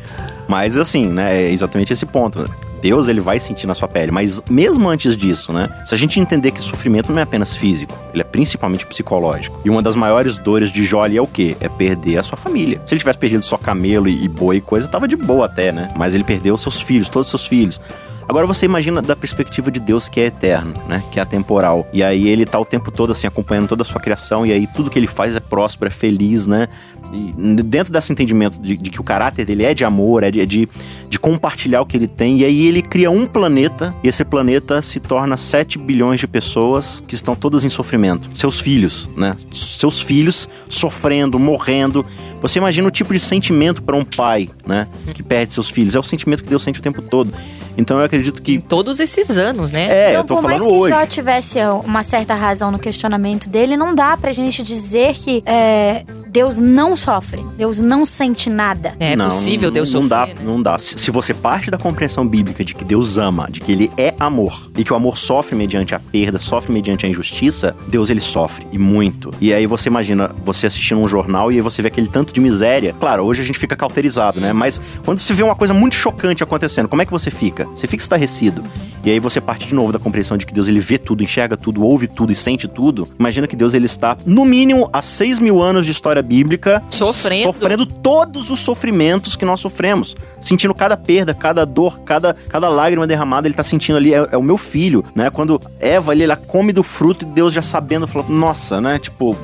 Mas 0.48 0.78
assim, 0.78 1.08
né? 1.08 1.38
É 1.38 1.52
exatamente 1.52 1.94
esse 1.94 2.06
ponto. 2.06 2.46
Deus 2.84 3.08
ele 3.08 3.22
vai 3.22 3.40
sentir 3.40 3.66
na 3.66 3.74
sua 3.74 3.88
pele. 3.88 4.12
Mas 4.12 4.42
mesmo 4.50 4.90
antes 4.90 5.16
disso, 5.16 5.54
né? 5.54 5.70
Se 5.86 5.96
a 5.96 5.98
gente 5.98 6.20
entender 6.20 6.52
que 6.52 6.62
sofrimento 6.62 7.14
não 7.14 7.20
é 7.20 7.22
apenas 7.22 7.56
físico, 7.56 7.98
ele 8.14 8.22
é 8.22 8.26
principalmente 8.26 8.86
psicológico. 8.86 9.58
E 9.64 9.70
uma 9.70 9.82
das 9.82 9.96
maiores 9.96 10.38
dores 10.38 10.70
de 10.70 10.84
ali 10.98 11.16
é 11.16 11.22
o 11.22 11.26
quê? 11.26 11.56
É 11.62 11.70
perder 11.70 12.18
a 12.18 12.24
sua 12.24 12.38
família. 12.38 12.82
Se 12.86 12.94
ele 12.94 13.00
tivesse 13.00 13.18
perdido 13.18 13.46
só 13.46 13.58
camelo 13.58 14.10
e 14.10 14.28
boi 14.28 14.58
e 14.58 14.62
coisa, 14.62 14.88
tava 14.88 15.08
de 15.08 15.16
boa 15.16 15.46
até, 15.46 15.72
né? 15.72 15.92
Mas 15.96 16.14
ele 16.14 16.26
perdeu 16.26 16.58
seus 16.58 16.82
filhos, 16.82 17.08
todos 17.08 17.28
os 17.28 17.32
seus 17.32 17.48
filhos. 17.48 17.80
Agora 18.28 18.48
você 18.48 18.66
imagina 18.66 19.02
da 19.02 19.16
perspectiva 19.16 19.70
de 19.70 19.80
Deus 19.80 20.08
que 20.08 20.20
é 20.20 20.26
eterno, 20.26 20.74
né? 20.88 21.04
Que 21.12 21.20
é 21.20 21.24
atemporal. 21.24 21.88
E 21.94 22.04
aí 22.04 22.28
ele 22.28 22.46
tá 22.46 22.60
o 22.60 22.66
tempo 22.66 22.92
todo 22.92 23.12
assim 23.12 23.28
acompanhando 23.28 23.68
toda 23.68 23.84
a 23.84 23.86
sua 23.86 24.00
criação 24.00 24.46
e 24.46 24.52
aí 24.52 24.68
tudo 24.68 24.90
que 24.90 24.98
ele 24.98 25.08
faz 25.08 25.36
é 25.36 25.40
próspero, 25.40 25.88
é 25.88 25.92
feliz, 25.92 26.48
né? 26.48 26.68
E 27.12 27.34
dentro 27.64 27.92
desse 27.92 28.12
entendimento 28.12 28.60
de, 28.60 28.78
de 28.78 28.90
que 28.90 29.00
o 29.00 29.04
caráter 29.04 29.46
dele 29.46 29.64
é 29.64 29.74
de 29.74 29.86
amor, 29.86 30.24
é 30.24 30.32
de, 30.32 30.42
é 30.42 30.46
de, 30.46 30.68
de, 31.08 31.20
compartilhar 31.20 31.82
o 31.82 31.86
que 31.86 31.96
ele 31.96 32.08
tem, 32.08 32.40
e 32.40 32.46
aí 32.46 32.66
ele 32.66 32.82
cria 32.82 33.12
um 33.12 33.26
planeta 33.26 33.94
e 34.04 34.08
esse 34.08 34.26
planeta 34.26 34.82
se 34.82 35.00
torna 35.00 35.38
7 35.38 35.78
bilhões 35.78 36.20
de 36.20 36.28
pessoas 36.28 37.04
que 37.08 37.14
estão 37.14 37.36
todas 37.36 37.64
em 37.64 37.70
sofrimento. 37.70 38.30
Seus 38.34 38.60
filhos, 38.60 39.10
né? 39.16 39.36
Seus 39.52 40.02
filhos 40.02 40.50
sofrendo, 40.68 41.38
morrendo. 41.38 42.06
Você 42.42 42.58
imagina 42.58 42.88
o 42.88 42.92
tipo 42.92 43.14
de 43.14 43.20
sentimento 43.20 43.82
para 43.84 43.96
um 43.96 44.04
pai, 44.04 44.50
né? 44.66 44.88
Que 45.14 45.22
perde 45.22 45.54
seus 45.54 45.70
filhos. 45.70 45.96
É 45.96 46.00
o 46.00 46.04
sentimento 46.04 46.44
que 46.44 46.50
Deus 46.50 46.64
sente 46.64 46.80
o 46.80 46.84
tempo 46.84 47.02
todo. 47.02 47.34
Então 47.78 48.00
eu 48.00 48.06
acredito 48.06 48.42
que. 48.42 48.54
Em 48.54 48.62
todos 48.62 49.00
esses 49.00 49.38
anos, 49.38 49.72
né? 49.72 49.88
É, 49.90 50.10
então, 50.10 50.22
eu 50.22 50.24
tô 50.24 50.42
falando 50.42 50.62
hoje. 50.62 50.64
Por 50.64 50.90
mais 50.90 50.92
que 50.92 51.02
Jó 51.02 51.06
tivesse 51.06 51.60
uma 51.86 52.04
certa 52.04 52.34
razão 52.34 52.72
no 52.72 52.80
questionamento 52.80 53.50
dele, 53.50 53.76
não 53.76 53.96
dá 53.96 54.16
pra 54.18 54.32
gente 54.32 54.64
dizer 54.64 55.14
que 55.16 55.44
é, 55.46 56.04
Deus 56.30 56.58
não 56.58 56.96
sofre, 56.96 57.46
Deus 57.58 57.80
não 57.80 58.06
sente 58.06 58.50
nada. 58.50 58.96
É, 59.00 59.16
não, 59.16 59.30
possível 59.30 59.70
Deus 59.70 59.94
não 59.94 60.02
sofrer. 60.04 60.10
Dá, 60.10 60.26
né? 60.28 60.36
Não 60.44 60.62
dá. 60.62 60.78
Se, 60.78 60.98
se 60.98 61.12
você 61.12 61.34
parte 61.34 61.70
da 61.70 61.78
compreensão 61.78 62.28
bíblica 62.28 62.64
de 62.64 62.74
que 62.74 62.84
Deus 62.84 63.18
ama, 63.18 63.48
de 63.50 63.60
que 63.60 63.72
ele 63.72 63.92
é 63.98 64.14
amor, 64.20 64.70
e 64.78 64.84
que 64.84 64.92
o 64.92 64.96
amor 64.96 65.18
sofre 65.18 65.56
mediante 65.56 65.94
a 65.94 66.00
perda, 66.00 66.40
sofre 66.40 66.72
mediante 66.72 67.06
a 67.06 67.10
injustiça, 67.10 67.76
Deus 67.88 68.10
ele 68.10 68.20
sofre, 68.20 68.68
e 68.72 68.78
muito. 68.78 69.32
E 69.40 69.54
aí 69.54 69.66
você 69.66 69.90
imagina 69.90 70.32
você 70.44 70.68
assistindo 70.68 71.00
um 71.00 71.08
jornal 71.08 71.52
e 71.52 71.56
aí 71.56 71.62
você 71.62 71.82
vê 71.82 71.88
aquele 71.88 72.08
tanto 72.08 72.34
de 72.34 72.40
miséria. 72.40 72.96
Claro, 73.00 73.24
hoje 73.24 73.42
a 73.42 73.46
gente 73.46 73.60
fica 73.60 73.76
cauterizado, 73.76 74.42
né? 74.42 74.54
Mas 74.54 74.82
quando 75.06 75.20
você 75.20 75.34
vê 75.34 75.44
uma 75.44 75.56
coisa 75.56 75.74
muito 75.74 75.96
chocante 75.96 76.44
acontecendo, 76.44 76.88
como 76.88 77.02
é 77.02 77.06
que 77.06 77.12
você 77.12 77.30
fica? 77.30 77.63
Você 77.74 77.88
fica 77.88 78.02
estarrecido 78.02 78.64
e 79.04 79.12
aí 79.12 79.20
você 79.20 79.42
parte 79.42 79.68
de 79.68 79.76
novo 79.76 79.92
da 79.92 80.00
compreensão 80.00 80.38
de 80.38 80.46
que 80.46 80.54
Deus 80.54 80.68
ele 80.68 80.80
vê 80.80 80.98
tudo, 80.98 81.22
enxerga 81.24 81.58
tudo, 81.58 81.84
ouve 81.84 82.08
tudo 82.08 82.32
e 82.32 82.36
sente 82.36 82.68
tudo. 82.70 83.08
Imagina 83.20 83.48
que 83.48 83.56
Deus 83.56 83.74
ele 83.74 83.86
está, 83.86 84.16
no 84.26 84.46
mínimo, 84.46 84.90
há 84.94 85.02
seis 85.02 85.40
mil 85.40 85.62
anos 85.62 85.86
de 85.86 85.92
história 85.92 86.22
bíblica, 86.22 86.82
sofrendo. 86.90 87.44
sofrendo 87.44 87.86
todos 87.86 88.50
os 88.50 88.60
sofrimentos 88.60 89.36
que 89.36 89.44
nós 89.44 89.60
sofremos. 89.60 90.16
Sentindo 90.40 90.74
cada 90.74 90.96
perda, 90.96 91.34
cada 91.34 91.66
dor, 91.66 92.00
cada, 92.02 92.34
cada 92.48 92.70
lágrima 92.70 93.06
derramada, 93.06 93.46
ele 93.46 93.54
está 93.54 93.64
sentindo 93.64 93.98
ali, 93.98 94.14
é, 94.14 94.28
é, 94.32 94.38
o 94.38 94.44
meu 94.44 94.58
filho, 94.58 95.04
né? 95.14 95.30
Quando 95.30 95.60
Eva 95.80 96.14
ali, 96.14 96.24
ela 96.24 96.38
come 96.38 96.72
do 96.72 96.84
fruto 96.84 97.26
e 97.26 97.28
Deus 97.28 97.54
já 97.54 97.62
sabendo, 97.62 98.08
falou, 98.08 98.30
nossa, 98.30 98.80
né? 98.80 99.00
Tipo, 99.00 99.36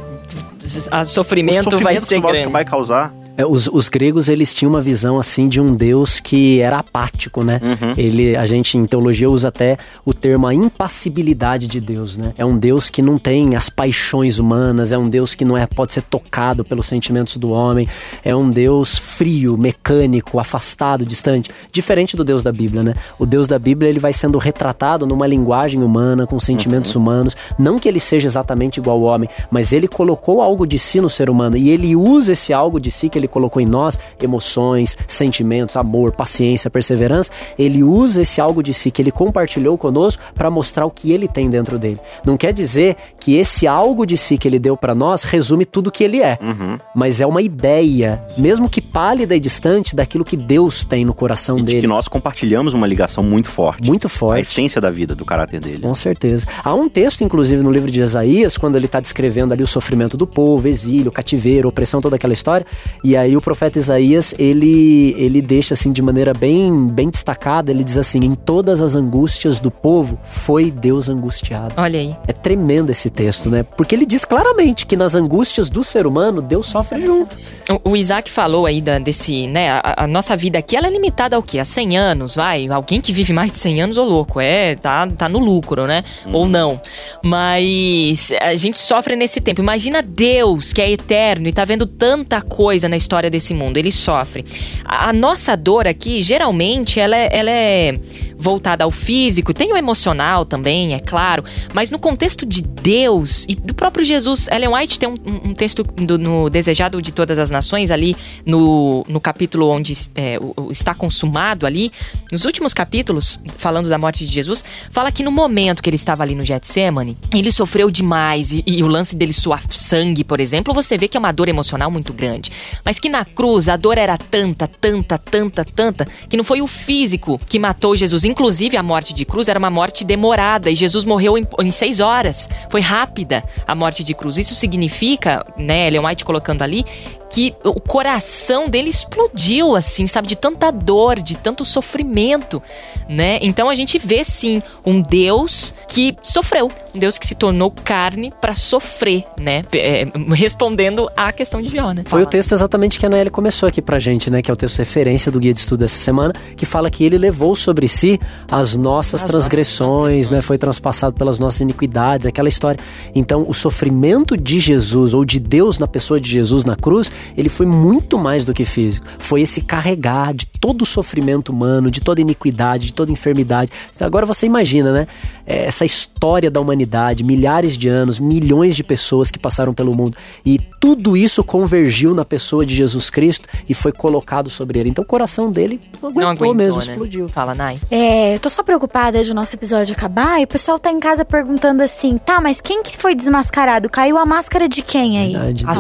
a 0.92 1.04
sofrimento, 1.04 1.64
sofrimento 1.64 1.84
vai 1.84 2.00
ser 2.00 2.22
grande. 2.22 2.50
vai 2.50 2.64
causar. 2.64 3.14
É, 3.40 3.46
os, 3.46 3.70
os, 3.72 3.88
gregos, 3.88 4.28
eles 4.28 4.54
tinham 4.54 4.70
uma 4.70 4.82
visão, 4.82 5.18
assim, 5.18 5.48
de 5.48 5.62
um 5.62 5.74
deus 5.74 6.20
que 6.20 6.60
era 6.60 6.80
apático, 6.80 7.42
né? 7.42 7.62
Uhum. 7.64 7.94
Ele, 7.96 8.36
a 8.36 8.46
gente, 8.46 8.78
em 8.78 8.86
teologia, 8.86 9.30
usa 9.30 9.48
até 9.48 9.78
o 10.04 10.14
termo 10.14 10.46
a 10.46 10.54
impassibilidade 10.54 11.66
de 11.66 11.80
Deus, 11.80 12.18
né? 12.18 12.34
É 12.38 12.44
um 12.44 12.58
deus 12.58 12.90
que 12.90 13.02
não 13.02 13.18
tem 13.18 13.56
as 13.56 13.70
paixões 13.70 14.40
humanas, 14.40 14.92
é 14.92 14.98
um 14.98 15.08
deus 15.08 15.36
que 15.36 15.46
não 15.46 15.58
é, 15.58 15.66
pode 15.66 15.94
ser 15.94 16.02
tocado 16.02 16.66
pelos 16.66 16.86
sentimentos 16.88 17.38
do 17.38 17.52
homem, 17.52 17.88
é 18.26 18.36
um 18.36 18.52
deus 18.52 18.98
frio, 18.98 19.58
mecânico, 19.58 20.38
afastado, 20.38 21.06
distante. 21.06 21.50
Diferente 21.72 22.18
do 22.18 22.26
deus 22.26 22.44
da 22.44 22.52
Bíblia, 22.52 22.84
né? 22.84 22.94
O 23.18 23.26
deus 23.26 23.48
da 23.48 23.58
Bíblia, 23.58 23.88
ele 23.88 24.02
vai 24.02 24.12
sendo 24.12 24.38
retratado 24.38 25.06
numa 25.06 25.26
linguagem 25.26 25.82
humana, 25.82 26.28
com 26.28 26.38
sentimentos 26.42 26.94
uhum. 26.94 27.04
humanos. 27.04 27.38
Não 27.58 27.80
que 27.80 27.88
ele 27.88 28.02
seja 28.02 28.28
exatamente 28.28 28.82
igual 28.82 28.98
ao 28.98 29.04
homem, 29.04 29.30
mas 29.50 29.72
ele 29.72 29.88
colocou 29.88 30.42
algo 30.42 30.68
de 30.68 30.78
si 30.78 31.00
no 31.00 31.10
ser 31.10 31.30
humano 31.30 31.56
e 31.56 31.70
ele 31.70 31.96
usa 31.96 32.34
esse 32.34 32.52
algo 32.52 32.82
de 32.82 32.92
si 32.92 33.08
que 33.08 33.18
ele 33.18 33.29
colocou 33.30 33.62
em 33.62 33.66
nós 33.66 33.98
emoções, 34.22 34.98
sentimentos, 35.08 35.76
amor, 35.76 36.12
paciência, 36.12 36.70
perseverança. 36.70 37.32
Ele 37.58 37.84
usa 37.84 38.22
esse 38.22 38.42
algo 38.42 38.62
de 38.62 38.74
si 38.74 38.92
que 38.92 39.02
ele 39.02 39.12
compartilhou 39.12 39.78
conosco 39.78 40.22
para 40.34 40.50
mostrar 40.50 40.86
o 40.86 40.92
que 40.92 41.12
ele 41.12 41.28
tem 41.28 41.50
dentro 41.50 41.80
dele. 41.80 42.00
Não 42.26 42.36
quer 42.38 42.54
dizer 42.54 42.96
que 43.20 43.36
esse 43.36 43.68
algo 43.68 44.06
de 44.06 44.18
si 44.18 44.38
que 44.38 44.48
ele 44.48 44.60
deu 44.60 44.76
para 44.76 44.96
nós 44.96 45.24
resume 45.24 45.66
tudo 45.66 45.92
que 45.92 46.04
ele 46.04 46.22
é, 46.22 46.38
uhum. 46.42 46.78
mas 46.96 47.22
é 47.22 47.26
uma 47.26 47.42
ideia, 47.42 48.24
mesmo 48.38 48.70
que 48.70 48.82
pálida 48.82 49.36
e 49.36 49.40
distante, 49.40 49.96
daquilo 49.96 50.26
que 50.26 50.36
Deus 50.36 50.84
tem 50.84 51.06
no 51.06 51.14
coração 51.14 51.60
e 51.60 51.64
dele. 51.64 51.82
que 51.82 51.88
nós 51.88 52.08
compartilhamos 52.08 52.74
uma 52.74 52.88
ligação 52.88 53.24
muito 53.24 53.50
forte. 53.50 53.88
Muito 53.88 54.10
forte. 54.10 54.40
A 54.40 54.42
essência 54.42 54.82
da 54.82 54.90
vida, 54.90 55.16
do 55.16 55.26
caráter 55.26 55.60
dele. 55.60 55.82
Com 55.82 55.94
certeza. 55.94 56.46
Há 56.64 56.74
um 56.74 56.90
texto, 56.90 57.24
inclusive, 57.24 57.62
no 57.62 57.72
livro 57.72 57.92
de 57.92 58.02
Isaías, 58.02 58.58
quando 58.58 58.76
ele 58.76 58.86
está 58.86 59.00
descrevendo 59.00 59.54
ali 59.54 59.64
o 59.64 59.68
sofrimento 59.68 60.18
do 60.18 60.26
povo, 60.26 60.68
exílio, 60.68 61.12
cativeiro, 61.12 61.70
opressão, 61.70 62.02
toda 62.02 62.16
aquela 62.16 62.34
história. 62.34 62.66
E 63.04 63.09
aí 63.16 63.36
o 63.36 63.42
profeta 63.42 63.80
Isaías, 63.80 64.34
ele, 64.38 65.16
ele 65.18 65.42
deixa 65.42 65.74
assim 65.74 65.92
de 65.92 66.02
maneira 66.02 66.34
bem, 66.34 66.88
bem 66.88 67.10
destacada, 67.10 67.72
ele 67.72 67.84
diz 67.84 67.98
assim: 67.98 68.20
"Em 68.20 68.36
todas 68.36 68.82
as 68.82 68.96
angústias 68.96 69.60
do 69.60 69.72
povo 69.72 70.20
foi 70.24 70.72
Deus 70.72 71.10
angustiado". 71.10 71.74
Olha 71.78 72.00
aí. 72.00 72.16
É 72.28 72.34
tremendo 72.34 72.90
esse 72.90 73.10
texto, 73.10 73.50
né? 73.50 73.64
Porque 73.64 73.96
ele 73.96 74.06
diz 74.06 74.26
claramente 74.26 74.86
que 74.86 74.96
nas 74.96 75.16
angústias 75.16 75.70
do 75.70 75.84
ser 75.84 76.06
humano, 76.06 76.42
Deus 76.42 76.68
sofre 76.68 77.02
junto. 77.02 77.36
O, 77.84 77.92
o 77.92 77.98
Isaac 77.98 78.30
falou 78.30 78.66
aí 78.66 78.82
da, 78.82 79.00
desse, 79.00 79.48
né, 79.48 79.72
a, 79.72 80.04
a, 80.04 80.08
nossa 80.08 80.36
vida 80.36 80.60
aqui, 80.60 80.76
ela 80.76 80.88
é 80.88 80.90
limitada 80.90 81.36
ao 81.36 81.44
quê? 81.44 81.60
A 81.60 81.66
100 81.66 81.98
anos, 81.98 82.36
vai? 82.36 82.68
Alguém 82.68 83.02
que 83.02 83.12
vive 83.12 83.34
mais 83.34 83.52
de 83.52 83.60
100 83.60 83.82
anos, 83.82 83.98
ô 83.98 84.04
louco, 84.04 84.40
é, 84.40 84.76
tá, 84.76 85.08
tá 85.08 85.30
no 85.30 85.40
lucro, 85.40 85.86
né? 85.88 86.04
Uhum. 86.26 86.34
Ou 86.34 86.48
não. 86.48 86.82
Mas 87.24 88.32
a 88.42 88.56
gente 88.56 88.78
sofre 88.78 89.16
nesse 89.16 89.42
tempo. 89.42 89.62
Imagina 89.62 90.02
Deus, 90.02 90.74
que 90.74 90.82
é 90.82 90.92
eterno 90.92 91.48
e 91.48 91.54
tá 91.54 91.66
vendo 91.66 91.86
tanta 91.86 92.42
coisa 92.42 92.88
na 92.88 92.96
história 93.00 93.30
desse 93.30 93.54
mundo. 93.54 93.78
Ele 93.78 93.92
sofre. 93.92 94.46
A, 94.86 95.12
nossa 95.12 95.58
dor 95.58 95.88
aqui, 95.88 96.22
geralmente, 96.22 97.00
ela 97.00 97.16
é, 97.16 97.30
ela 97.32 97.50
é 97.50 98.00
voltada 98.40 98.86
ao 98.86 98.92
físico, 98.92 99.54
tem 99.54 99.74
o 99.74 99.76
emocional 99.76 100.46
também, 100.46 100.94
é 100.94 101.00
claro, 101.00 101.44
mas 101.74 101.92
no 101.92 102.00
contexto 102.00 102.46
de 102.46 102.62
Deus 102.62 103.46
e 103.50 103.54
do 103.54 103.74
próprio 103.74 104.06
Jesus, 104.06 104.48
Ellen 104.48 104.74
White 104.74 104.98
tem 104.98 105.10
um, 105.10 105.50
um 105.50 105.54
texto 105.54 105.84
do, 105.84 106.18
no 106.18 106.50
Desejado 106.50 107.02
de 107.02 107.12
Todas 107.12 107.38
as 107.38 107.50
Nações, 107.50 107.92
ali 107.92 108.16
no, 108.46 109.04
no 109.10 109.20
capítulo 109.20 109.68
onde 109.68 109.94
é, 110.16 110.40
o, 110.40 110.72
está 110.72 110.94
consumado 110.94 111.66
ali, 111.66 111.92
nos 112.32 112.46
últimos 112.46 112.74
capítulos, 112.74 113.38
falando 113.58 113.90
da 113.90 113.98
morte 113.98 114.26
de 114.26 114.34
Jesus, 114.34 114.64
fala 114.90 115.12
que 115.12 115.22
no 115.22 115.32
momento 115.32 115.84
que 115.84 115.90
ele 115.90 115.98
estava 115.98 116.24
ali 116.24 116.34
no 116.34 116.46
Getsemane, 116.46 117.18
ele 117.34 117.52
sofreu 117.52 117.92
demais 117.92 118.54
e, 118.54 118.64
e 118.66 118.82
o 118.82 118.88
lance 118.88 119.18
dele 119.18 119.34
suar 119.34 119.62
sangue, 119.70 120.24
por 120.24 120.40
exemplo, 120.40 120.74
você 120.74 120.98
vê 120.98 121.10
que 121.10 121.18
é 121.18 121.20
uma 121.20 121.34
dor 121.34 121.50
emocional 121.50 121.92
muito 121.92 122.14
grande, 122.14 122.52
mas 122.90 122.98
que 122.98 123.08
na 123.08 123.24
cruz 123.24 123.70
a 123.70 123.78
dor 123.78 124.00
era 124.00 124.18
tanta, 124.18 124.68
tanta, 124.68 125.16
tanta, 125.16 125.64
tanta, 125.64 126.08
que 126.28 126.36
não 126.36 126.44
foi 126.44 126.60
o 126.60 126.66
físico 126.66 127.40
que 127.48 127.60
matou 127.60 127.96
Jesus, 127.96 128.26
Inclusive, 128.26 128.76
a 128.78 128.82
morte 128.82 129.14
de 129.14 129.26
cruz 129.26 129.48
era 129.48 129.60
uma 129.60 129.70
morte 129.70 130.04
demorada 130.04 130.72
e 130.72 130.76
Jesus 130.76 131.06
morreu 131.06 131.38
em, 131.38 131.48
em 131.60 131.70
seis 131.70 132.00
horas. 132.00 132.50
Foi 132.68 132.82
rápida 132.82 133.44
a 133.68 133.76
morte 133.76 134.04
de 134.04 134.16
cruz. 134.16 134.40
Isso 134.40 134.56
significa, 134.56 135.46
né, 135.56 135.86
Ellen 135.86 136.04
White 136.04 136.26
colocando 136.26 136.64
ali, 136.64 136.84
que 137.30 137.56
o 137.64 137.80
coração 137.80 138.68
dele 138.68 138.90
explodiu, 138.90 139.76
assim, 139.76 140.08
sabe? 140.08 140.28
De 140.28 140.36
tanta 140.36 140.72
dor, 140.72 141.20
de 141.20 141.38
tanto 141.38 141.64
sofrimento, 141.64 142.62
né? 143.08 143.40
Então 143.42 143.70
a 143.70 143.76
gente 143.76 144.00
vê, 144.00 144.24
sim, 144.24 144.62
um 144.86 145.02
Deus 145.02 145.74
que 145.88 146.18
sofreu. 146.24 146.72
Um 146.94 147.00
Deus 147.00 147.20
que 147.20 147.28
se 147.28 147.36
tornou 147.36 147.72
carne 147.72 148.34
para 148.42 148.56
sofrer, 148.56 149.26
né? 149.40 149.62
É, 149.74 150.08
respondendo 150.34 151.10
à 151.16 151.32
questão 151.32 151.62
de 151.62 151.70
Jó, 151.70 151.92
né? 151.92 152.04
Foi 152.06 152.24
o 152.24 152.26
texto 152.26 152.52
exatamente 152.52 153.00
que 153.00 153.06
a 153.06 153.10
Anaeli 153.10 153.30
começou 153.30 153.70
aqui 153.70 153.82
pra 153.82 154.00
gente, 154.00 154.32
né? 154.32 154.42
Que 154.42 154.50
é 154.50 154.54
o 154.54 154.58
texto 154.58 154.80
referência 154.80 155.32
do 155.32 155.40
Guia 155.40 155.54
de 155.54 155.60
Estudo 155.60 155.82
dessa 155.82 156.00
semana, 156.00 156.34
que 156.58 156.66
fala 156.66 156.90
que 156.90 157.04
ele 157.04 157.18
levou 157.18 157.56
sobre 157.56 157.88
si 157.88 158.20
as 158.50 158.76
nossas 158.76 159.22
as 159.24 159.30
transgressões, 159.30 160.30
nossas 160.30 160.30
né? 160.32 160.42
Foi 160.42 160.58
transpassado 160.58 161.16
pelas 161.16 161.40
nossas 161.40 161.62
iniquidades, 161.62 162.26
aquela 162.26 162.50
história. 162.50 162.80
Então, 163.14 163.46
o 163.48 163.54
sofrimento 163.54 164.36
de 164.36 164.60
Jesus, 164.60 165.14
ou 165.14 165.24
de 165.24 165.40
Deus 165.40 165.78
na 165.78 165.88
pessoa 165.88 166.20
de 166.20 166.30
Jesus 166.30 166.66
na 166.66 166.76
cruz, 166.76 167.12
ele 167.38 167.50
foi 167.50 167.66
muito 167.66 168.18
mais 168.18 168.46
do 168.46 168.54
que 168.54 168.66
físico. 168.66 169.06
Foi 169.18 169.42
esse 169.42 169.62
carregar 169.62 170.34
de 170.34 170.46
todo 170.46 170.82
o 170.82 170.86
sofrimento 170.86 171.50
humano, 171.52 171.90
de 171.90 172.02
toda 172.02 172.20
iniquidade, 172.22 172.88
de 172.88 172.94
toda 172.94 173.12
enfermidade. 173.12 173.72
Agora 174.00 174.26
você 174.26 174.46
imagina, 174.46 174.92
né? 174.92 175.08
É, 175.46 175.66
essa 175.66 175.86
história 175.86 176.52
da 176.52 176.60
humanidade, 176.60 177.24
milhares 177.24 177.78
de 177.78 177.88
anos, 177.88 178.20
milhões 178.20 178.76
de 178.76 178.84
pessoas 178.84 179.32
que 179.32 179.40
passaram 179.40 179.74
pelo 179.74 179.94
mundo. 179.96 180.18
E 180.46 180.60
tudo 180.80 181.16
isso 181.18 181.44
convergiu 181.44 182.14
na 182.14 182.24
pessoa 182.26 182.66
de 182.66 182.76
Jesus 182.76 183.10
Cristo 183.10 183.48
e 183.68 183.74
foi 183.74 183.92
colocado 183.92 184.50
sobre 184.50 184.80
ele. 184.80 184.90
Então 184.90 185.04
o 185.04 185.08
coração 185.08 185.52
dele 185.52 185.80
não 186.02 186.10
aguentou, 186.10 186.22
Não 186.22 186.30
aguentou, 186.30 186.54
mesmo, 186.56 186.80
né? 186.80 186.92
explodiu. 186.94 187.30
Fala, 187.30 187.54
Nai. 187.56 187.80
É, 187.90 188.36
eu 188.36 188.40
tô 188.40 188.50
só 188.50 188.64
preocupada 188.64 189.24
de 189.24 189.32
o 189.32 189.34
nosso 189.36 189.56
episódio 189.56 189.96
acabar 189.96 190.40
e 190.40 190.44
o 190.44 190.48
pessoal 190.48 190.78
tá 190.80 190.92
em 190.92 191.00
casa 191.00 191.24
perguntando 191.26 191.82
assim, 191.84 192.18
tá, 192.18 192.40
mas 192.42 192.60
quem 192.62 192.84
que 192.84 192.96
foi 192.98 193.16
desmascarado? 193.16 193.90
Caiu 193.90 194.18
a 194.18 194.26
máscara 194.26 194.68
de 194.70 194.82
quem 194.82 195.18
aí? 195.20 195.32
Verdade. 195.34 195.66
A 195.66 195.72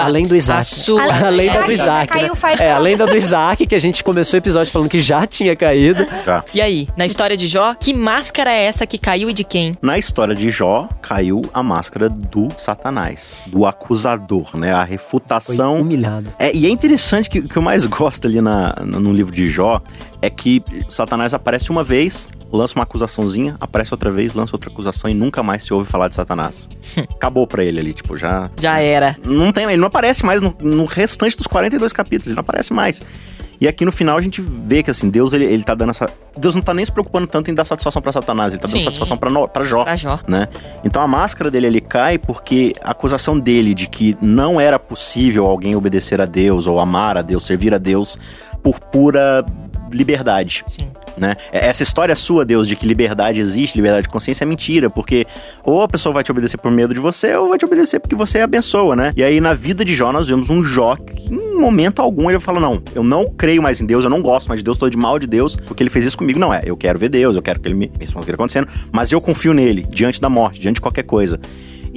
A- 0.00 0.04
além 0.04 0.26
do 0.26 0.34
Isaac. 0.36 0.64
A 0.96 1.18
sua. 1.18 1.26
A 1.28 1.30
lenda 1.30 1.52
Isaac 1.52 1.64
do 1.66 1.74
já 1.76 1.82
Isaac. 1.84 2.12
caiu 2.12 2.34
né? 2.34 2.54
É, 2.60 2.72
a 2.72 2.78
lenda 2.78 3.06
do 3.06 3.16
Isaac, 3.16 3.66
que 3.66 3.74
a 3.74 3.78
gente 3.78 4.02
começou 4.02 4.36
o 4.36 4.38
episódio 4.38 4.72
falando 4.72 4.88
que 4.88 5.00
já 5.00 5.26
tinha 5.26 5.54
caído. 5.54 6.06
Já. 6.24 6.44
E 6.54 6.60
aí, 6.60 6.88
na 6.96 7.04
história 7.04 7.36
de 7.36 7.46
Jó, 7.46 7.74
que 7.74 7.92
máscara 7.92 8.50
é 8.52 8.64
essa 8.64 8.86
que 8.86 8.96
caiu 8.98 9.28
e 9.28 9.32
de 9.32 9.44
quem? 9.44 9.74
Na 9.82 9.98
história 9.98 10.34
de 10.34 10.50
Jó, 10.50 10.88
caiu 11.02 11.42
a 11.52 11.62
máscara 11.62 12.08
do 12.08 12.48
Satanás, 12.56 13.40
do 13.46 13.66
acusador, 13.66 14.56
né? 14.56 14.72
A 14.72 14.80
Foi 14.80 14.90
refutação. 14.90 15.80
humilhado. 15.80 16.32
É, 16.38 16.54
e 16.54 16.66
é 16.66 16.70
interessante 16.70 17.28
que 17.28 17.40
o 17.40 17.48
que 17.48 17.56
eu 17.56 17.62
mais 17.62 17.84
gosto 17.86 18.26
ali 18.26 18.40
na, 18.40 18.74
no 18.84 19.12
livro 19.12 19.34
de 19.34 19.48
Jó 19.48 19.80
é 20.20 20.28
que 20.30 20.62
Satanás 20.88 21.32
aparece 21.32 21.70
uma 21.70 21.84
vez, 21.84 22.28
lança 22.52 22.74
uma 22.74 22.82
acusaçãozinha, 22.82 23.56
aparece 23.60 23.94
outra 23.94 24.10
vez, 24.10 24.34
lança 24.34 24.54
outra 24.54 24.70
acusação 24.70 25.08
e 25.08 25.14
nunca 25.14 25.42
mais 25.42 25.64
se 25.64 25.72
ouve 25.72 25.88
falar 25.88 26.08
de 26.08 26.14
Satanás. 26.14 26.68
Acabou 26.96 27.46
pra 27.46 27.64
ele 27.64 27.78
ali, 27.78 27.92
tipo, 27.92 28.16
já. 28.16 28.50
Já 28.60 28.80
era. 28.80 29.16
Não 29.24 29.52
tem, 29.52 29.64
ele 29.64 29.76
não 29.76 29.86
aparece 29.86 30.24
mais 30.24 30.40
no, 30.40 30.56
no 30.78 30.84
restante 30.86 31.36
dos 31.36 31.46
42 31.46 31.92
capítulos, 31.92 32.26
ele 32.28 32.36
não 32.36 32.40
aparece 32.40 32.72
mais. 32.72 33.02
E 33.60 33.66
aqui 33.66 33.84
no 33.84 33.90
final 33.90 34.16
a 34.16 34.20
gente 34.20 34.40
vê 34.40 34.84
que 34.84 34.90
assim, 34.90 35.10
Deus 35.10 35.32
ele, 35.32 35.44
ele 35.44 35.64
tá 35.64 35.74
dando 35.74 35.90
essa. 35.90 36.08
Deus 36.36 36.54
não 36.54 36.62
tá 36.62 36.72
nem 36.72 36.84
se 36.84 36.92
preocupando 36.92 37.26
tanto 37.26 37.50
em 37.50 37.54
dar 37.54 37.64
satisfação 37.64 38.00
pra 38.00 38.12
Satanás, 38.12 38.52
ele 38.52 38.60
tá 38.60 38.68
dando 38.68 38.78
Sim. 38.78 38.84
satisfação 38.84 39.16
pra, 39.16 39.28
no, 39.28 39.48
pra 39.48 39.64
Jó 39.64 39.82
Pra 39.82 39.96
Jó. 39.96 40.20
né? 40.28 40.48
Então 40.84 41.02
a 41.02 41.08
máscara 41.08 41.50
dele 41.50 41.66
ele 41.66 41.80
cai 41.80 42.18
porque 42.18 42.72
a 42.84 42.92
acusação 42.92 43.36
dele 43.36 43.74
de 43.74 43.88
que 43.88 44.16
não 44.22 44.60
era 44.60 44.78
possível 44.78 45.44
alguém 45.44 45.74
obedecer 45.74 46.20
a 46.20 46.24
Deus 46.24 46.68
ou 46.68 46.78
amar 46.78 47.18
a 47.18 47.22
Deus, 47.22 47.44
servir 47.44 47.74
a 47.74 47.78
Deus 47.78 48.16
por 48.62 48.78
pura 48.78 49.44
liberdade. 49.92 50.64
Sim. 50.68 50.88
Né? 51.16 51.34
Essa 51.50 51.82
história 51.82 52.14
sua, 52.14 52.44
Deus, 52.44 52.68
de 52.68 52.76
que 52.76 52.86
liberdade 52.86 53.40
existe, 53.40 53.74
liberdade 53.74 54.04
de 54.04 54.08
consciência 54.08 54.44
é 54.44 54.46
mentira, 54.46 54.88
porque 54.88 55.26
ou 55.64 55.82
a 55.82 55.88
pessoa 55.88 56.12
vai 56.12 56.22
te 56.22 56.30
obedecer 56.30 56.58
por 56.58 56.70
medo 56.70 56.94
de 56.94 57.00
você, 57.00 57.34
ou 57.34 57.48
vai 57.48 57.58
te 57.58 57.64
obedecer 57.64 57.98
porque 57.98 58.14
você 58.14 58.38
abençoa, 58.40 58.94
né? 58.94 59.12
E 59.16 59.24
aí 59.24 59.40
na 59.40 59.52
vida 59.52 59.84
de 59.84 59.96
Jó 59.96 60.12
nós 60.12 60.28
vemos 60.28 60.48
um 60.48 60.62
Jó 60.62 60.94
que 60.94 61.34
em 61.34 61.58
momento 61.58 62.00
algum 62.00 62.30
ele 62.30 62.38
fala: 62.38 62.60
Não, 62.60 62.80
eu 62.94 63.02
não 63.02 63.28
creio 63.28 63.60
mais 63.60 63.80
em 63.80 63.86
Deus, 63.86 64.04
eu 64.04 64.10
não 64.10 64.22
gosto 64.22 64.46
mais 64.46 64.60
de 64.60 64.64
Deus, 64.64 64.78
tô 64.78 64.88
de 64.88 64.96
mal 64.96 65.18
de 65.18 65.26
Deus, 65.26 65.56
porque 65.56 65.82
ele 65.82 65.90
fez 65.90 66.04
isso 66.04 66.16
comigo. 66.16 66.38
Não 66.38 66.54
é, 66.54 66.62
eu 66.64 66.76
quero 66.76 66.96
ver 67.00 67.08
Deus, 67.08 67.34
eu 67.34 67.42
quero 67.42 67.58
que 67.58 67.66
ele 67.66 67.74
me 67.74 67.88
me 67.88 68.04
responda 68.04 68.22
o 68.22 68.24
que 68.24 68.30
está 68.30 68.34
acontecendo, 68.34 68.68
mas 68.92 69.12
eu 69.12 69.20
confio 69.20 69.52
nele, 69.52 69.86
diante 69.88 70.20
da 70.20 70.28
morte, 70.28 70.60
diante 70.60 70.76
de 70.76 70.80
qualquer 70.80 71.04
coisa. 71.04 71.40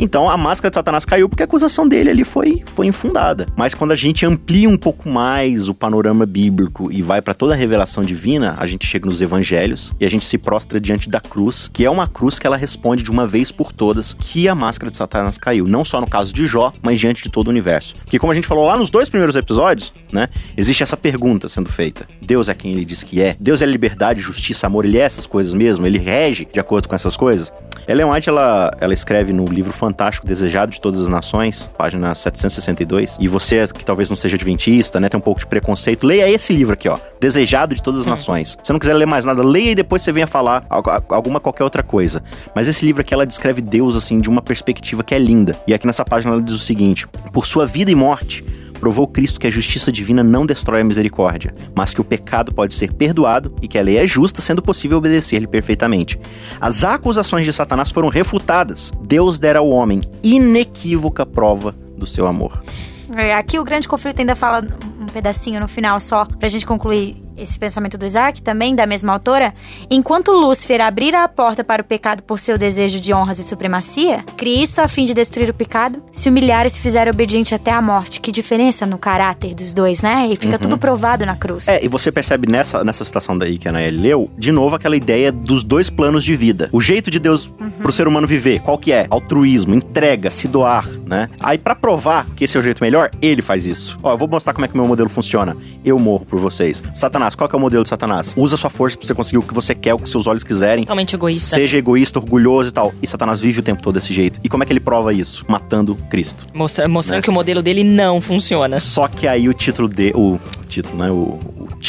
Então 0.01 0.27
a 0.27 0.36
máscara 0.36 0.72
de 0.72 0.75
Satanás 0.75 1.05
caiu 1.05 1.29
porque 1.29 1.43
a 1.43 1.46
acusação 1.46 1.88
dele 1.88 2.10
ali 2.10 2.24
foi, 2.24 2.63
foi 2.65 2.88
infundada. 2.88 3.46
Mas 3.55 3.75
quando 3.75 3.91
a 3.91 3.96
gente 3.96 4.25
amplia 4.25 4.67
um 4.67 4.75
pouco 4.75 5.08
mais 5.08 5.70
o 5.70 5.75
panorama 5.75 6.25
bíblico 6.25 6.91
e 6.91 7.03
vai 7.03 7.22
para 7.22 7.36
toda 7.36 7.53
a 7.53 7.55
revelação 7.55 8.03
divina, 8.03 8.55
a 8.58 8.65
gente 8.65 8.88
chega 8.88 9.05
nos 9.05 9.22
evangelhos 9.22 9.93
e 10.00 10.05
a 10.05 10.10
gente 10.10 10.25
se 10.25 10.39
prostra 10.39 10.79
diante 10.79 11.08
da 11.08 11.22
cruz, 11.22 11.70
que 11.72 11.86
é 11.86 11.89
uma 11.89 12.08
cruz 12.08 12.39
que 12.39 12.48
ela 12.48 12.58
responde 12.58 13.03
de 13.03 13.12
uma 13.12 13.27
vez 13.27 13.51
por 13.51 13.72
todas 13.72 14.13
que 14.13 14.50
a 14.50 14.55
máscara 14.55 14.89
de 14.89 14.98
Satanás 14.98 15.38
caiu. 15.38 15.67
Não 15.67 15.86
só 15.86 16.01
no 16.01 16.10
caso 16.10 16.34
de 16.34 16.48
Jó, 16.48 16.74
mas 16.81 17.00
diante 17.00 17.22
de 17.22 17.29
todo 17.29 17.48
o 17.48 17.51
universo. 17.51 17.93
Porque 17.98 18.17
como 18.17 18.31
a 18.31 18.36
gente 18.36 18.48
falou 18.48 18.65
lá 18.65 18.75
nos 18.75 18.89
dois 18.89 19.08
primeiros 19.08 19.36
episódios, 19.36 19.93
né? 20.12 20.29
Existe 20.58 20.81
essa 20.81 20.98
pergunta 20.98 21.48
sendo 21.48 21.70
feita. 21.70 22.08
Deus 22.20 22.50
é 22.50 22.55
quem 22.55 22.72
ele 22.72 22.86
diz 22.86 23.03
que 23.03 23.22
é? 23.22 23.38
Deus 23.39 23.62
é 23.62 23.67
liberdade, 23.67 24.20
justiça, 24.20 24.65
amor, 24.65 24.84
ele 24.84 24.98
é 24.98 25.01
essas 25.01 25.27
coisas 25.27 25.53
mesmo? 25.53 25.86
Ele 25.86 26.00
rege 26.00 26.48
de 26.51 26.60
acordo 26.60 26.89
com 26.89 26.96
essas 26.96 27.15
coisas? 27.15 27.53
Ellen 27.91 28.05
White, 28.12 28.29
ela, 28.29 28.71
ela 28.79 28.93
escreve 28.93 29.33
no 29.33 29.45
livro 29.45 29.71
fantástico 29.74 30.25
Desejado 30.25 30.71
de 30.71 30.79
Todas 30.79 31.00
as 31.01 31.07
Nações, 31.07 31.69
página 31.77 32.15
762. 32.15 33.17
E 33.19 33.27
você 33.27 33.67
que 33.67 33.83
talvez 33.86 34.10
não 34.10 34.15
seja 34.15 34.36
adventista, 34.36 35.00
né, 35.00 35.10
tem 35.10 35.17
um 35.17 35.21
pouco 35.21 35.39
de 35.41 35.45
preconceito, 35.48 36.05
leia 36.07 36.29
esse 36.29 36.53
livro 36.53 36.74
aqui, 36.74 36.88
ó, 36.88 36.98
Desejado 37.19 37.75
de 37.75 37.83
Todas 37.83 38.01
as 38.01 38.05
Nações. 38.05 38.51
Se 38.51 38.57
você 38.63 38.74
não 38.74 38.79
quiser 38.79 38.93
ler 38.93 39.05
mais 39.05 39.25
nada, 39.25 39.43
leia 39.43 39.71
e 39.71 39.75
depois 39.75 40.01
você 40.01 40.12
venha 40.12 40.27
falar 40.27 40.65
al- 40.69 40.83
alguma 41.10 41.39
qualquer 41.39 41.63
outra 41.63 41.83
coisa. 41.83 42.24
Mas 42.55 42.67
esse 42.67 42.86
livro 42.86 43.01
aqui, 43.01 43.13
ela 43.13 43.25
descreve 43.25 43.62
Deus, 43.62 43.95
assim, 43.95 44.19
de 44.21 44.29
uma 44.29 44.41
perspectiva 44.41 45.03
que 45.03 45.13
é 45.13 45.19
linda. 45.19 45.57
E 45.67 45.74
aqui 45.74 45.86
nessa 45.86 46.05
página 46.05 46.33
ela 46.33 46.41
diz 46.41 46.53
o 46.55 46.60
seguinte, 46.60 47.07
por 47.33 47.45
sua 47.45 47.65
vida 47.65 47.91
e 47.91 47.95
morte, 47.95 48.43
provou 48.81 49.07
Cristo 49.07 49.39
que 49.39 49.45
a 49.45 49.51
justiça 49.51 49.91
divina 49.91 50.23
não 50.23 50.43
destrói 50.43 50.81
a 50.81 50.83
misericórdia, 50.83 51.53
mas 51.75 51.93
que 51.93 52.01
o 52.01 52.03
pecado 52.03 52.51
pode 52.51 52.73
ser 52.73 52.91
perdoado 52.91 53.53
e 53.61 53.67
que 53.67 53.77
a 53.77 53.83
lei 53.83 53.97
é 53.97 54.07
justa, 54.07 54.41
sendo 54.41 54.59
possível 54.59 54.97
obedecer-lhe 54.97 55.45
perfeitamente. 55.45 56.19
As 56.59 56.83
acusações 56.83 57.45
de 57.45 57.53
Satanás 57.53 57.91
foram 57.91 58.09
refutadas. 58.09 58.91
Deus 59.03 59.38
dera 59.39 59.59
ao 59.59 59.69
homem 59.69 60.01
inequívoca 60.23 61.27
prova 61.27 61.75
do 61.95 62.07
seu 62.07 62.25
amor. 62.25 62.63
É, 63.15 63.35
Aqui 63.35 63.59
o 63.59 63.63
grande 63.63 63.88
conflito 63.88 64.19
ainda 64.19 64.35
fala 64.35 64.67
um 65.00 65.05
pedacinho 65.05 65.59
no 65.59 65.67
final 65.67 66.00
só, 66.00 66.25
pra 66.25 66.47
gente 66.47 66.65
concluir 66.65 67.21
esse 67.38 67.57
pensamento 67.57 67.97
do 67.97 68.05
Isaac, 68.05 68.41
também 68.41 68.75
da 68.75 68.85
mesma 68.85 69.13
autora. 69.13 69.53
Enquanto 69.89 70.31
Lúcifer 70.31 70.81
abrira 70.81 71.23
a 71.23 71.27
porta 71.27 71.63
para 71.63 71.81
o 71.81 71.85
pecado 71.85 72.23
por 72.23 72.39
seu 72.39 72.58
desejo 72.58 72.99
de 72.99 73.13
honras 73.13 73.39
e 73.39 73.43
supremacia, 73.43 74.23
Cristo, 74.38 74.79
a 74.79 74.88
fim 74.88 75.06
de 75.06 75.13
destruir 75.13 75.49
o 75.49 75.53
pecado, 75.53 76.03
se 76.12 76.29
humilhar 76.29 76.65
e 76.65 76.69
se 76.69 76.82
fizer 76.82 77.08
obediente 77.08 77.56
até 77.56 77.71
a 77.71 77.82
morte. 77.82 78.19
Que 78.19 78.32
diferença 78.32 78.86
no 78.86 78.97
caráter 78.97 79.56
dos 79.56 79.73
dois, 79.73 80.01
né? 80.01 80.27
E 80.32 80.36
fica 80.36 80.58
tudo 80.58 80.77
provado 80.77 81.25
na 81.25 81.36
cruz. 81.36 81.67
É, 81.67 81.84
e 81.84 81.88
você 81.88 82.12
percebe 82.12 82.49
nessa, 82.49 82.84
nessa 82.84 83.06
citação 83.06 83.38
daí 83.38 83.58
que 83.58 83.67
a 83.67 83.71
Anaeli 83.71 83.97
leu, 83.97 84.29
de 84.38 84.51
novo 84.51 84.75
aquela 84.75 84.95
ideia 84.95 85.32
dos 85.32 85.63
dois 85.63 85.89
planos 85.89 86.23
de 86.23 86.36
vida. 86.36 86.69
O 86.71 86.82
jeito 86.82 87.10
de 87.10 87.19
Deus 87.19 87.51
pro 87.82 87.91
ser 87.91 88.08
humano 88.08 88.27
viver, 88.27 88.60
qual 88.60 88.77
que 88.77 88.91
é? 88.91 89.06
Altruísmo, 89.10 89.73
entrega, 89.73 90.29
se 90.29 90.47
doar, 90.47 90.88
né? 91.06 91.29
Aí 91.39 91.58
pra 91.58 91.75
provar 91.75 92.25
que 92.36 92.43
esse 92.43 92.58
é 92.58 92.60
o 92.60 92.63
jeito 92.63 92.84
melhor, 92.84 93.12
ele 93.21 93.41
faz 93.41 93.65
isso. 93.65 93.97
Ó, 94.01 94.12
eu 94.12 94.17
vou 94.17 94.27
mostrar 94.27 94.53
como 94.53 94.65
é 94.65 94.67
que 94.67 94.73
o 94.73 94.77
meu 94.77 94.88
modelo 94.88 95.10
funciona. 95.10 95.56
Eu 95.84 95.97
morro 95.99 96.25
por 96.25 96.39
vocês. 96.39 96.82
Satanás, 96.93 97.20
qual 97.36 97.47
que 97.49 97.55
é 97.55 97.57
o 97.57 97.62
modelo 97.62 97.84
de 97.84 97.89
Satanás? 97.89 98.34
Usa 98.38 98.57
sua 98.57 98.69
força 98.69 98.97
pra 98.97 99.07
você 99.07 99.13
conseguir 99.13 99.38
o 99.38 99.41
que 99.41 99.53
você 99.53 99.73
quer, 99.75 99.93
o 99.93 99.97
que 99.99 100.10
seus 100.10 100.27
olhos 100.27 100.43
quiserem. 100.43 100.84
Totalmente 100.84 101.15
egoísta. 101.15 101.55
Seja 101.55 101.77
egoísta, 101.77 102.19
orgulhoso 102.19 102.69
e 102.69 102.71
tal. 102.73 102.93
E 103.01 103.07
Satanás 103.07 103.39
vive 103.39 103.60
o 103.60 103.63
tempo 103.63 103.81
todo 103.81 103.95
desse 103.95 104.13
jeito. 104.13 104.39
E 104.43 104.49
como 104.49 104.63
é 104.63 104.65
que 104.65 104.73
ele 104.73 104.79
prova 104.79 105.13
isso? 105.13 105.45
Matando 105.47 105.95
Cristo. 106.10 106.45
Mostra- 106.53 106.88
mostrando 106.88 107.17
Né? 107.17 107.21
que 107.23 107.29
o 107.29 107.34
modelo 107.34 107.62
dele 107.62 107.84
não 107.84 108.19
funciona. 108.19 108.79
Só 108.79 109.07
que 109.07 109.27
aí 109.27 109.47
o 109.47 109.53
título 109.53 109.88
de 109.88 110.12
o, 110.15 110.36
o 110.36 110.39
título, 110.67 110.97
né, 110.97 111.12
o 111.12 111.39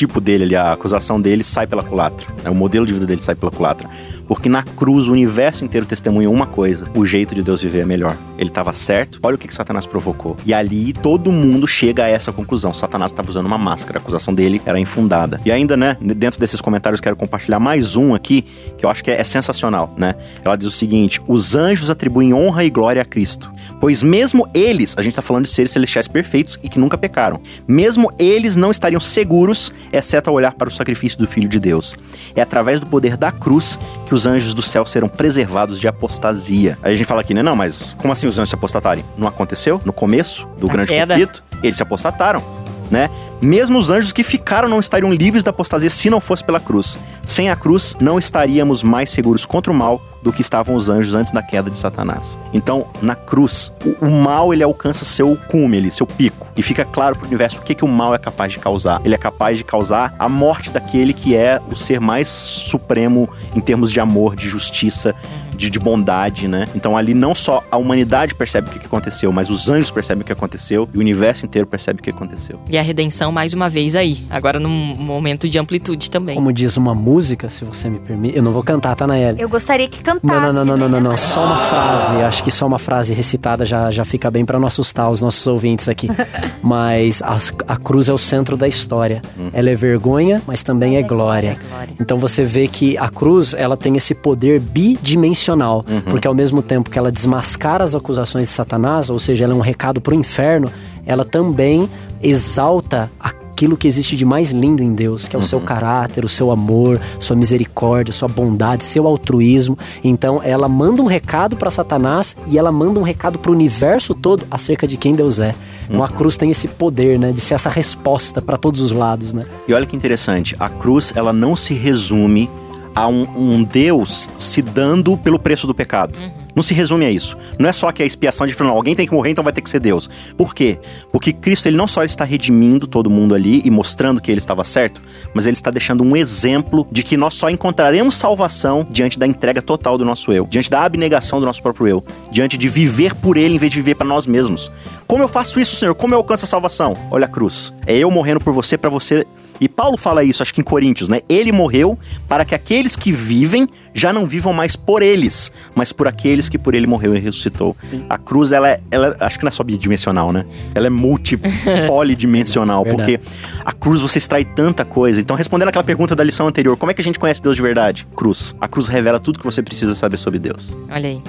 tipo 0.03 0.21
dele 0.21 0.45
ali, 0.45 0.57
a 0.57 0.73
acusação 0.73 1.21
dele 1.21 1.45
sai 1.45 1.65
pela 1.65 1.83
culatra. 1.83 2.27
né, 2.43 2.51
o 2.51 2.55
modelo 2.55 2.85
de 2.85 2.93
vida 2.93 3.07
dele 3.07 3.23
sai 3.23 3.37
pela 3.37 3.53
culatra. 3.53 3.89
Porque 4.27 4.49
na 4.49 4.63
cruz 4.63 5.07
o 5.07 5.13
universo 5.13 5.65
inteiro 5.65 5.87
testemunha 5.87 6.29
uma 6.29 6.47
coisa: 6.47 6.87
o 6.97 7.07
jeito 7.07 7.35
de 7.35 7.43
Deus 7.43 7.63
viver 7.63 7.81
é 7.81 7.85
melhor. 7.85 8.17
Ele 8.37 8.49
estava 8.49 8.73
certo. 8.73 9.21
Olha 9.23 9.37
o 9.37 9.39
que, 9.39 9.47
que 9.47 9.55
Satanás 9.55 9.87
provocou. 9.87 10.37
E 10.45 10.53
ali 10.53 10.93
todo 10.93 11.31
mundo 11.31 11.69
chega 11.69 12.05
a 12.05 12.09
essa 12.09 12.33
conclusão. 12.33 12.75
Satanás 12.75 13.13
estava 13.13 13.29
usando 13.29 13.47
uma 13.47 13.59
máscara. 13.59 13.99
A 13.99 14.01
acusação 14.01 14.35
dele 14.35 14.61
era 14.67 14.79
infundada. 14.81 15.41
E 15.45 15.53
ainda, 15.53 15.77
né, 15.77 15.97
dentro 16.01 16.41
desses 16.41 16.61
comentários 16.61 17.01
quero 17.01 17.15
compartilhar 17.15 17.61
mais 17.61 17.95
um 17.95 18.15
aqui 18.15 18.45
que 18.77 18.85
eu 18.85 18.91
acho 18.91 19.05
que 19.05 19.11
é, 19.11 19.21
é 19.21 19.25
sensacional, 19.25 19.95
né? 19.97 20.15
Ela 20.45 20.57
diz 20.57 20.67
o 20.67 20.71
seguinte: 20.71 21.21
os 21.29 21.55
anjos 21.55 21.91
atribuem 21.91 22.35
honra 22.35 22.65
e 22.65 22.71
glória 22.71 23.03
a 23.03 23.05
Cristo, 23.05 23.53
pois 23.81 24.03
mesmo 24.03 24.49
eles, 24.53 24.95
a 24.99 25.03
gente 25.03 25.15
tá 25.15 25.23
falando 25.23 25.45
de 25.45 25.51
seres 25.51 25.71
celestiais 25.71 26.09
perfeitos 26.09 26.59
e 26.63 26.69
que 26.69 26.79
nunca 26.79 26.99
pecaram, 26.99 27.41
mesmo 27.69 28.11
eles 28.19 28.57
não 28.57 28.71
estariam 28.71 29.01
seguros, 29.01 29.73
exceto 29.93 30.31
ao 30.31 30.37
olhar 30.37 30.53
para 30.53 30.69
o 30.69 30.73
sacrifício 30.73 31.19
do 31.19 31.27
Filho 31.27 31.49
de 31.49 31.61
Deus. 31.61 31.97
É 32.35 32.41
através 32.43 32.81
do 32.81 32.87
poder 32.87 33.17
da 33.17 33.31
cruz 33.31 33.79
que 34.07 34.15
os 34.15 34.27
anjos 34.27 34.55
do 34.55 34.63
céu 34.63 34.87
serão 34.87 35.09
preservados 35.09 35.79
de 35.79 35.87
apostasia. 35.87 36.79
Aí 36.83 36.95
a 36.95 36.97
gente 36.97 37.07
fala 37.07 37.21
aqui, 37.21 37.35
né? 37.35 37.43
Não, 37.43 37.55
mas 37.55 37.95
como 37.99 38.13
assim 38.13 38.27
os 38.27 38.39
anjos 38.39 38.51
se 38.51 38.55
apostatarem? 38.55 39.05
Não 39.17 39.29
aconteceu 39.29 39.81
no 39.85 39.93
começo 39.93 40.47
do 40.59 40.67
Na 40.67 40.73
grande 40.73 40.89
queda. 40.89 41.15
conflito? 41.15 41.45
Eles 41.63 41.77
se 41.77 41.83
apostataram 41.83 42.63
né? 42.93 43.11
Mesmo 43.43 43.77
os 43.77 43.91
anjos 43.91 44.13
que 44.13 44.23
ficaram 44.23 44.69
não 44.69 44.79
estariam 44.79 45.13
livres 45.13 45.43
da 45.43 45.51
apostasia 45.51 45.91
se 45.91 46.09
não 46.09 46.21
fosse 46.21 46.45
pela 46.45 46.61
cruz. 46.61 46.97
Sem 47.25 47.51
a 47.51 47.57
cruz, 47.57 47.97
não 48.01 48.17
estaríamos 48.17 48.85
mais 48.85 49.11
seguros 49.11 49.45
contra 49.45 49.73
o 49.73 49.75
mal 49.75 50.01
do 50.23 50.33
que 50.33 50.41
estavam 50.41 50.77
os 50.77 50.89
anjos 50.89 51.17
antes 51.17 51.33
da 51.33 51.43
queda 51.43 51.69
de 51.69 51.77
Satanás. 51.77 52.39
Então, 52.53 52.87
na 53.03 53.17
cruz, 53.17 53.73
o, 53.85 54.07
o 54.07 54.11
mal 54.13 54.55
ele 54.55 54.63
alcança 54.63 55.05
seu 55.05 55.37
cume, 55.49 55.77
ele, 55.77 55.91
seu 55.91 56.07
pico, 56.07 56.47
e 56.57 56.63
fica 56.63 56.85
claro 56.85 57.17
para 57.17 57.25
o 57.25 57.27
universo 57.27 57.59
o 57.59 57.63
que, 57.63 57.75
que 57.75 57.85
o 57.85 57.89
mal 57.89 58.15
é 58.15 58.19
capaz 58.19 58.53
de 58.53 58.61
causar. 58.61 59.01
Ele 59.05 59.17
é 59.17 59.19
capaz 59.19 59.59
de 59.59 59.65
causar 59.65 60.15
a 60.21 60.29
morte 60.29 60.71
daquele 60.71 61.13
que 61.13 61.35
é 61.35 61.61
o 61.69 61.75
ser 61.75 61.99
mais 61.99 62.29
supremo 62.29 63.29
em 63.57 63.61
termos 63.61 63.91
de 63.91 63.99
amor, 63.99 64.37
de 64.37 64.49
justiça, 64.49 65.17
de, 65.57 65.71
de 65.71 65.79
bondade, 65.79 66.49
né? 66.49 66.69
Então 66.75 66.97
ali 66.97 67.15
não 67.15 67.35
só 67.35 67.63
a 67.71 67.77
humanidade 67.77 68.35
percebe 68.35 68.69
o 68.69 68.73
que, 68.73 68.87
aconteceu, 68.87 69.33
mas 69.33 69.51
os 69.51 69.69
anjos 69.69 69.91
percebem 69.91 70.23
o 70.23 70.25
que 70.25 70.33
aconteceu 70.33 70.89
e 70.93 70.97
o 70.97 71.01
universo 71.01 71.47
inteiro 71.47 71.67
percebe 71.67 72.01
o 72.01 72.03
que 72.03 72.11
aconteceu. 72.11 72.61
E 72.69 72.77
a 72.77 72.83
redenção 72.83 73.32
mais 73.33 73.53
uma 73.53 73.69
vez 73.69 73.95
aí. 73.95 74.25
Agora 74.31 74.61
num 74.61 74.69
momento 74.69 75.49
de 75.49 75.59
amplitude 75.59 76.11
também. 76.11 76.35
Como 76.35 76.53
diz 76.53 76.77
uma 76.77 76.95
música, 76.95 77.51
se 77.51 77.65
você 77.65 77.89
me 77.89 77.99
permite. 77.99 78.37
Eu 78.37 78.43
não 78.43 78.53
vou 78.53 78.63
cantar, 78.63 78.95
tá, 78.95 79.07
Naeli? 79.07 79.41
Eu 79.41 79.49
gostaria 79.49 79.89
que 79.89 80.03
cantasse. 80.03 80.25
Não, 80.25 80.53
não, 80.53 80.65
não, 80.65 80.77
não, 80.77 80.77
não, 80.77 80.89
né? 80.89 81.01
não, 81.01 81.11
não. 81.11 81.17
Só 81.17 81.45
uma 81.45 81.57
frase. 81.57 82.23
Acho 82.23 82.45
que 82.45 82.51
só 82.51 82.67
uma 82.67 82.79
frase 82.79 83.15
recitada 83.15 83.65
já, 83.65 83.91
já 83.91 84.05
fica 84.05 84.31
bem 84.31 84.45
pra 84.45 84.59
não 84.59 84.67
assustar 84.67 85.11
os 85.11 85.21
nossos 85.21 85.47
ouvintes 85.47 85.89
aqui. 85.89 86.09
Mas 86.63 87.23
a, 87.23 87.39
a 87.67 87.77
cruz 87.77 88.09
é 88.09 88.13
o 88.13 88.19
centro 88.19 88.57
da 88.57 88.69
história. 88.69 89.23
Ela 89.53 89.71
é 89.71 89.75
vergonha, 89.75 90.41
mas 90.47 90.63
também 90.63 90.97
é 90.97 91.03
glória. 91.03 91.59
É 91.61 91.69
glória. 91.69 91.95
Então 92.01 92.17
você 92.17 92.45
vê 92.45 92.69
que 92.69 92.97
a 92.99 93.09
cruz, 93.09 93.55
ela 93.55 93.77
tem 93.77 93.97
esse 93.97 94.15
poder 94.15 94.61
bidimensional, 94.61 95.85
porque 96.09 96.27
ao 96.27 96.35
mesmo 96.35 96.63
tempo 96.63 96.91
que 96.91 96.99
ela 96.99 97.11
desmascara 97.11 97.85
as 97.85 97.95
acusações 97.95 98.49
de 98.49 98.55
Satanás, 98.55 99.11
ou 99.11 99.19
seja, 99.19 99.45
ela 99.45 99.53
é 99.53 99.57
um 99.57 99.61
recado 99.61 100.01
pro 100.01 100.15
inferno, 100.15 100.71
ela 101.07 101.25
também 101.25 101.89
exalta 102.23 103.11
aquilo 103.19 103.77
que 103.77 103.87
existe 103.87 104.17
de 104.17 104.25
mais 104.25 104.51
lindo 104.51 104.83
em 104.83 104.93
Deus, 104.93 105.29
que 105.29 105.37
é 105.37 105.39
o 105.39 105.43
seu 105.43 105.61
caráter, 105.61 106.25
o 106.25 106.29
seu 106.29 106.51
amor, 106.51 107.01
sua 107.21 107.37
misericórdia, 107.37 108.13
sua 108.13 108.27
bondade, 108.29 108.83
seu 108.83 109.07
altruísmo. 109.07 109.79
Então 110.03 110.41
ela 110.43 110.69
manda 110.69 111.01
um 111.01 111.07
recado 111.07 111.57
para 111.57 111.71
Satanás 111.71 112.37
e 112.49 112.59
ela 112.59 112.73
manda 112.73 112.99
um 112.99 113.05
recado 113.05 113.39
para 113.39 113.51
o 113.51 113.55
universo 113.55 114.15
todo 114.15 114.45
acerca 114.51 114.87
de 114.87 114.97
quem 114.97 115.15
Deus 115.15 115.39
é. 115.39 115.55
Então 115.89 116.03
a 116.03 116.09
cruz 116.09 116.37
tem 116.37 116.51
esse 116.51 116.67
poder, 116.67 117.19
né, 117.19 117.31
de 117.31 117.41
ser 117.41 117.55
essa 117.55 117.71
resposta 117.71 118.43
para 118.43 118.57
todos 118.57 118.81
os 118.81 118.91
lados, 118.91 119.33
né? 119.33 119.45
E 119.69 119.75
olha 119.75 119.87
que 119.87 119.95
interessante, 119.95 120.57
a 120.59 120.69
cruz 120.69 121.13
ela 121.15 121.33
não 121.33 121.55
se 121.55 121.75
resume 121.75 122.51
a 122.95 123.07
um, 123.07 123.27
um 123.37 123.63
Deus 123.63 124.29
se 124.39 124.61
dando 124.61 125.17
pelo 125.17 125.39
preço 125.39 125.67
do 125.67 125.75
pecado. 125.75 126.15
Não 126.55 126.63
se 126.63 126.75
resume 126.75 127.05
a 127.05 127.11
isso. 127.11 127.37
Não 127.59 127.69
é 127.69 127.73
só 127.73 127.91
que 127.93 128.03
a 128.03 128.07
expiação 128.07 128.47
de 128.47 128.55
falando, 128.55 128.75
alguém 128.75 128.95
tem 128.95 129.07
que 129.07 129.13
morrer, 129.13 129.31
então 129.31 129.45
vai 129.45 129.53
ter 129.53 129.63
que 129.63 129.71
ser 129.71 129.81
Deus. 129.81 130.09
Por 130.37 130.55
quê? 130.55 130.79
Porque 131.11 131.33
Cristo 131.33 131.67
ele 131.67 131.77
não 131.77 131.89
só 131.89 132.05
está 132.05 132.25
redimindo 132.25 132.87
todo 132.87 133.11
mundo 133.11 133.35
ali 133.35 133.63
e 133.65 133.71
mostrando 133.71 134.21
que 134.21 134.31
ele 134.31 134.39
estava 134.39 134.65
certo, 134.65 135.01
mas 135.35 135.47
ele 135.47 135.57
está 135.57 135.71
deixando 135.71 136.03
um 136.03 136.17
exemplo 136.17 136.87
de 136.91 137.03
que 137.03 137.17
nós 137.17 137.35
só 137.35 137.49
encontraremos 137.49 138.15
salvação 138.15 138.87
diante 138.91 139.19
da 139.19 139.27
entrega 139.27 139.63
total 139.63 139.97
do 139.97 140.05
nosso 140.05 140.33
eu, 140.33 140.47
diante 140.47 140.71
da 140.71 140.85
abnegação 140.85 141.41
do 141.41 141.47
nosso 141.47 141.63
próprio 141.63 141.89
eu, 141.89 142.05
diante 142.31 142.57
de 142.57 142.69
viver 142.69 143.15
por 143.15 143.37
ele 143.37 143.55
em 143.55 143.59
vez 143.59 143.73
de 143.73 143.79
viver 143.79 143.95
para 143.95 144.07
nós 144.07 144.27
mesmos. 144.27 144.71
Como 145.07 145.23
eu 145.23 145.29
faço 145.29 145.61
isso, 145.61 145.77
Senhor? 145.77 145.95
Como 145.95 146.15
eu 146.15 146.19
alcanço 146.19 146.45
a 146.45 146.49
salvação? 146.49 146.95
Olha 147.11 147.27
a 147.27 147.29
cruz. 147.29 147.73
É 147.87 147.97
eu 147.97 148.11
morrendo 148.11 148.41
por 148.41 148.53
você 148.53 148.79
para 148.79 148.91
você 148.91 149.27
e 149.63 149.69
Paulo 149.69 149.97
fala 149.97 150.25
isso, 150.25 150.43
acho 150.43 150.53
que 150.53 150.61
em 150.61 150.65
Coríntios, 150.65 151.09
né? 151.09 151.21
Ele 151.29 151.53
morreu 151.53 151.97
para 152.27 152.45
que 152.45 152.53
aqueles 152.53 152.97
que 152.97 153.13
vivem 153.13 153.69
já 153.95 154.13
não 154.13 154.27
vivam 154.27 154.53
mais 154.53 154.75
por 154.75 155.03
eles, 155.03 155.53
mas 155.73 155.93
por 155.93 156.09
aqueles 156.09 156.49
que 156.49 156.59
por 156.59 156.75
ele 156.75 156.85
morreu 156.85 157.15
e 157.15 157.21
ressuscitou. 157.21 157.77
A 158.11 158.19
cruz, 158.19 158.51
ela 158.51 158.69
é, 158.69 158.81
ela, 158.91 159.17
acho 159.21 159.39
que 159.39 159.45
não 159.45 159.51
é 159.51 159.53
só 159.53 159.63
bidimensional, 159.63 160.33
né? 160.33 160.45
Ela 160.75 160.89
é 160.89 160.91
multi, 160.91 161.39
polidimensional, 161.87 162.85
porque 162.85 163.21
a 163.65 163.73
cruz 163.73 164.01
você 164.01 164.19
extrai 164.19 164.45
tanta 164.45 164.85
coisa. 164.85 165.21
Então, 165.21 165.37
respondendo 165.37 165.69
aquela 165.69 165.85
pergunta 165.85 166.17
da 166.17 166.25
lição 166.25 166.49
anterior, 166.49 166.77
como 166.77 166.91
é 166.91 166.95
que 166.95 167.01
a 167.01 167.05
gente 167.05 167.21
conhece 167.21 167.41
Deus 167.41 167.55
de 167.55 167.63
verdade? 167.63 168.05
Cruz. 168.17 168.57
A 168.61 168.67
cruz 168.67 168.89
revela 168.89 169.21
tudo 169.21 169.39
que 169.39 169.45
você 169.45 169.63
precisa 169.63 169.95
saber 169.95 170.17
sobre 170.17 170.41
Deus. 170.41 170.77
Olha 170.91 171.09
aí. 171.09 171.23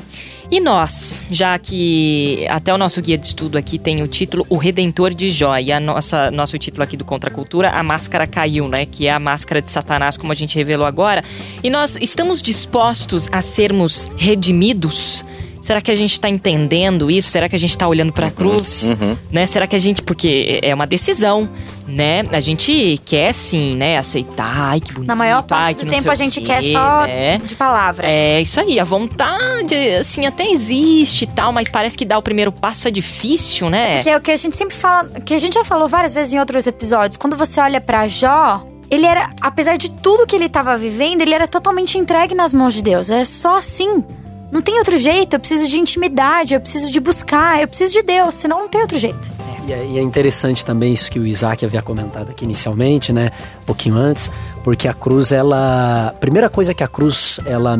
E 0.53 0.59
nós, 0.59 1.23
já 1.31 1.57
que 1.57 2.45
até 2.47 2.71
o 2.71 2.77
nosso 2.77 3.01
guia 3.01 3.17
de 3.17 3.25
estudo 3.25 3.57
aqui 3.57 3.79
tem 3.79 4.03
o 4.03 4.07
título 4.07 4.45
O 4.47 4.55
Redentor 4.55 5.11
de 5.11 5.31
Jó, 5.31 5.57
e 5.57 5.71
a 5.71 5.79
nossa, 5.79 6.29
nosso 6.29 6.59
título 6.59 6.83
aqui 6.83 6.95
do 6.95 7.03
Contra 7.03 7.31
a 7.31 7.33
Cultura, 7.33 7.71
A 7.71 7.81
Máscara 7.81 8.27
Caiu, 8.27 8.67
né? 8.67 8.85
Que 8.85 9.07
é 9.07 9.11
a 9.11 9.17
máscara 9.17 9.63
de 9.63 9.71
Satanás, 9.71 10.15
como 10.15 10.31
a 10.31 10.35
gente 10.35 10.55
revelou 10.55 10.85
agora. 10.85 11.23
E 11.63 11.71
nós 11.71 11.97
estamos 11.99 12.39
dispostos 12.39 13.27
a 13.31 13.41
sermos 13.41 14.11
redimidos? 14.15 15.23
Será 15.59 15.81
que 15.81 15.89
a 15.89 15.95
gente 15.95 16.11
está 16.11 16.29
entendendo 16.29 17.09
isso? 17.09 17.29
Será 17.29 17.49
que 17.49 17.55
a 17.55 17.59
gente 17.59 17.71
está 17.71 17.87
olhando 17.87 18.13
para 18.13 18.27
a 18.27 18.31
cruz? 18.31 18.91
uhum. 18.91 19.17
Né? 19.31 19.47
Será 19.47 19.65
que 19.65 19.75
a 19.75 19.79
gente. 19.79 20.03
Porque 20.03 20.59
é 20.61 20.75
uma 20.75 20.85
decisão, 20.85 21.49
né? 21.87 22.23
A 22.31 22.39
gente 22.39 22.99
quer 23.05 23.33
sim, 23.33 23.75
né? 23.75 23.97
Aceitar. 23.97 24.53
Ai, 24.57 24.79
que 24.79 24.93
bonito. 24.93 25.07
Na 25.07 25.15
maior 25.15 25.39
ai, 25.39 25.43
parte 25.43 25.77
que 25.79 25.85
do 25.85 25.91
tempo 25.91 26.09
a 26.09 26.15
gente 26.15 26.39
quê, 26.39 26.47
quer 26.47 26.61
só 26.63 27.05
né? 27.05 27.37
de 27.37 27.55
palavras. 27.55 28.09
É, 28.09 28.41
isso 28.41 28.59
aí, 28.59 28.79
a 28.79 28.83
vontade, 28.83 29.75
assim, 29.99 30.25
até 30.25 30.49
existe 30.49 31.23
e 31.23 31.27
tal, 31.27 31.51
mas 31.51 31.67
parece 31.67 31.97
que 31.97 32.05
dar 32.05 32.17
o 32.17 32.21
primeiro 32.21 32.51
passo 32.51 32.87
é 32.87 32.91
difícil, 32.91 33.69
né? 33.69 34.01
Que 34.03 34.09
é 34.09 34.17
o 34.17 34.21
que 34.21 34.31
a 34.31 34.35
gente 34.35 34.55
sempre 34.55 34.75
fala, 34.75 35.09
que 35.21 35.33
a 35.33 35.39
gente 35.39 35.53
já 35.53 35.63
falou 35.63 35.87
várias 35.87 36.13
vezes 36.13 36.33
em 36.33 36.39
outros 36.39 36.67
episódios. 36.67 37.17
Quando 37.17 37.35
você 37.35 37.59
olha 37.59 37.81
pra 37.81 38.07
Jó, 38.07 38.65
ele 38.89 39.05
era, 39.05 39.31
apesar 39.41 39.77
de 39.77 39.89
tudo 39.89 40.27
que 40.27 40.35
ele 40.35 40.45
estava 40.45 40.77
vivendo, 40.77 41.21
ele 41.21 41.33
era 41.33 41.47
totalmente 41.47 41.97
entregue 41.97 42.35
nas 42.35 42.53
mãos 42.53 42.73
de 42.73 42.83
Deus. 42.83 43.09
Era 43.09 43.25
só 43.25 43.57
assim. 43.57 44.03
Não 44.51 44.61
tem 44.61 44.77
outro 44.77 44.97
jeito. 44.99 45.33
Eu 45.35 45.39
preciso 45.39 45.67
de 45.67 45.79
intimidade, 45.79 46.53
eu 46.53 46.61
preciso 46.61 46.91
de 46.91 46.99
buscar, 46.99 47.59
eu 47.59 47.67
preciso 47.67 47.93
de 47.93 48.03
Deus, 48.03 48.35
senão 48.35 48.59
não 48.59 48.69
tem 48.69 48.81
outro 48.81 48.97
jeito. 48.97 49.31
E 49.65 49.71
é, 49.71 49.85
e 49.85 49.97
é 49.97 50.01
interessante 50.01 50.65
também 50.65 50.93
isso 50.93 51.09
que 51.09 51.19
o 51.19 51.25
Isaac 51.25 51.63
havia 51.65 51.81
comentado 51.81 52.29
aqui 52.29 52.43
inicialmente, 52.43 53.13
né? 53.13 53.31
Um 53.61 53.65
pouquinho 53.65 53.95
antes, 53.95 54.29
porque 54.63 54.87
a 54.87 54.93
cruz, 54.93 55.31
ela. 55.31 56.07
A 56.07 56.19
primeira 56.19 56.49
coisa 56.49 56.73
que 56.73 56.83
a 56.83 56.87
cruz 56.87 57.39
ela 57.45 57.77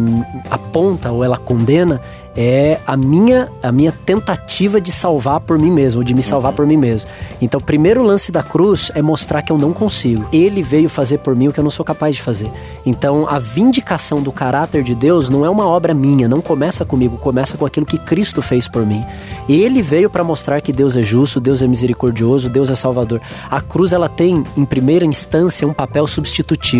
aponta 0.49 1.11
ou 1.11 1.23
ela 1.23 1.37
condena 1.37 2.01
é 2.35 2.79
a 2.85 2.97
minha, 2.97 3.47
a 3.61 3.71
minha 3.71 3.91
tentativa 3.91 4.81
de 4.81 4.91
salvar 4.91 5.39
por 5.39 5.59
mim 5.59 5.71
mesmo, 5.71 6.03
de 6.03 6.13
me 6.13 6.21
salvar 6.21 6.51
por 6.53 6.65
mim 6.65 6.77
mesmo. 6.77 7.09
Então, 7.41 7.59
o 7.59 7.63
primeiro 7.63 8.01
lance 8.01 8.31
da 8.31 8.41
cruz 8.41 8.91
é 8.95 9.01
mostrar 9.01 9.41
que 9.41 9.51
eu 9.51 9.57
não 9.57 9.71
consigo. 9.71 10.27
Ele 10.33 10.63
veio 10.63 10.89
fazer 10.89 11.19
por 11.19 11.35
mim 11.35 11.47
o 11.47 11.53
que 11.53 11.59
eu 11.59 11.63
não 11.63 11.71
sou 11.71 11.85
capaz 11.85 12.15
de 12.15 12.21
fazer. 12.21 12.51
Então, 12.85 13.27
a 13.29 13.37
vindicação 13.37 14.21
do 14.21 14.31
caráter 14.31 14.83
de 14.83 14.95
Deus 14.95 15.29
não 15.29 15.45
é 15.45 15.49
uma 15.49 15.67
obra 15.67 15.93
minha, 15.93 16.27
não 16.27 16.41
começa 16.41 16.83
comigo, 16.83 17.17
começa 17.17 17.57
com 17.57 17.65
aquilo 17.65 17.85
que 17.85 17.97
Cristo 17.97 18.41
fez 18.41 18.67
por 18.67 18.85
mim. 18.85 19.03
Ele 19.47 19.81
veio 19.81 20.09
para 20.09 20.23
mostrar 20.23 20.61
que 20.61 20.73
Deus 20.73 20.97
é 20.97 21.03
justo, 21.03 21.39
Deus 21.39 21.61
é 21.61 21.67
misericordioso, 21.67 22.49
Deus 22.49 22.69
é 22.69 22.75
salvador. 22.75 23.21
A 23.49 23.61
cruz 23.61 23.93
ela 23.93 24.09
tem, 24.09 24.43
em 24.57 24.65
primeira 24.65 25.05
instância, 25.05 25.67
um 25.67 25.73
papel 25.73 26.07
substitutivo. 26.07 26.72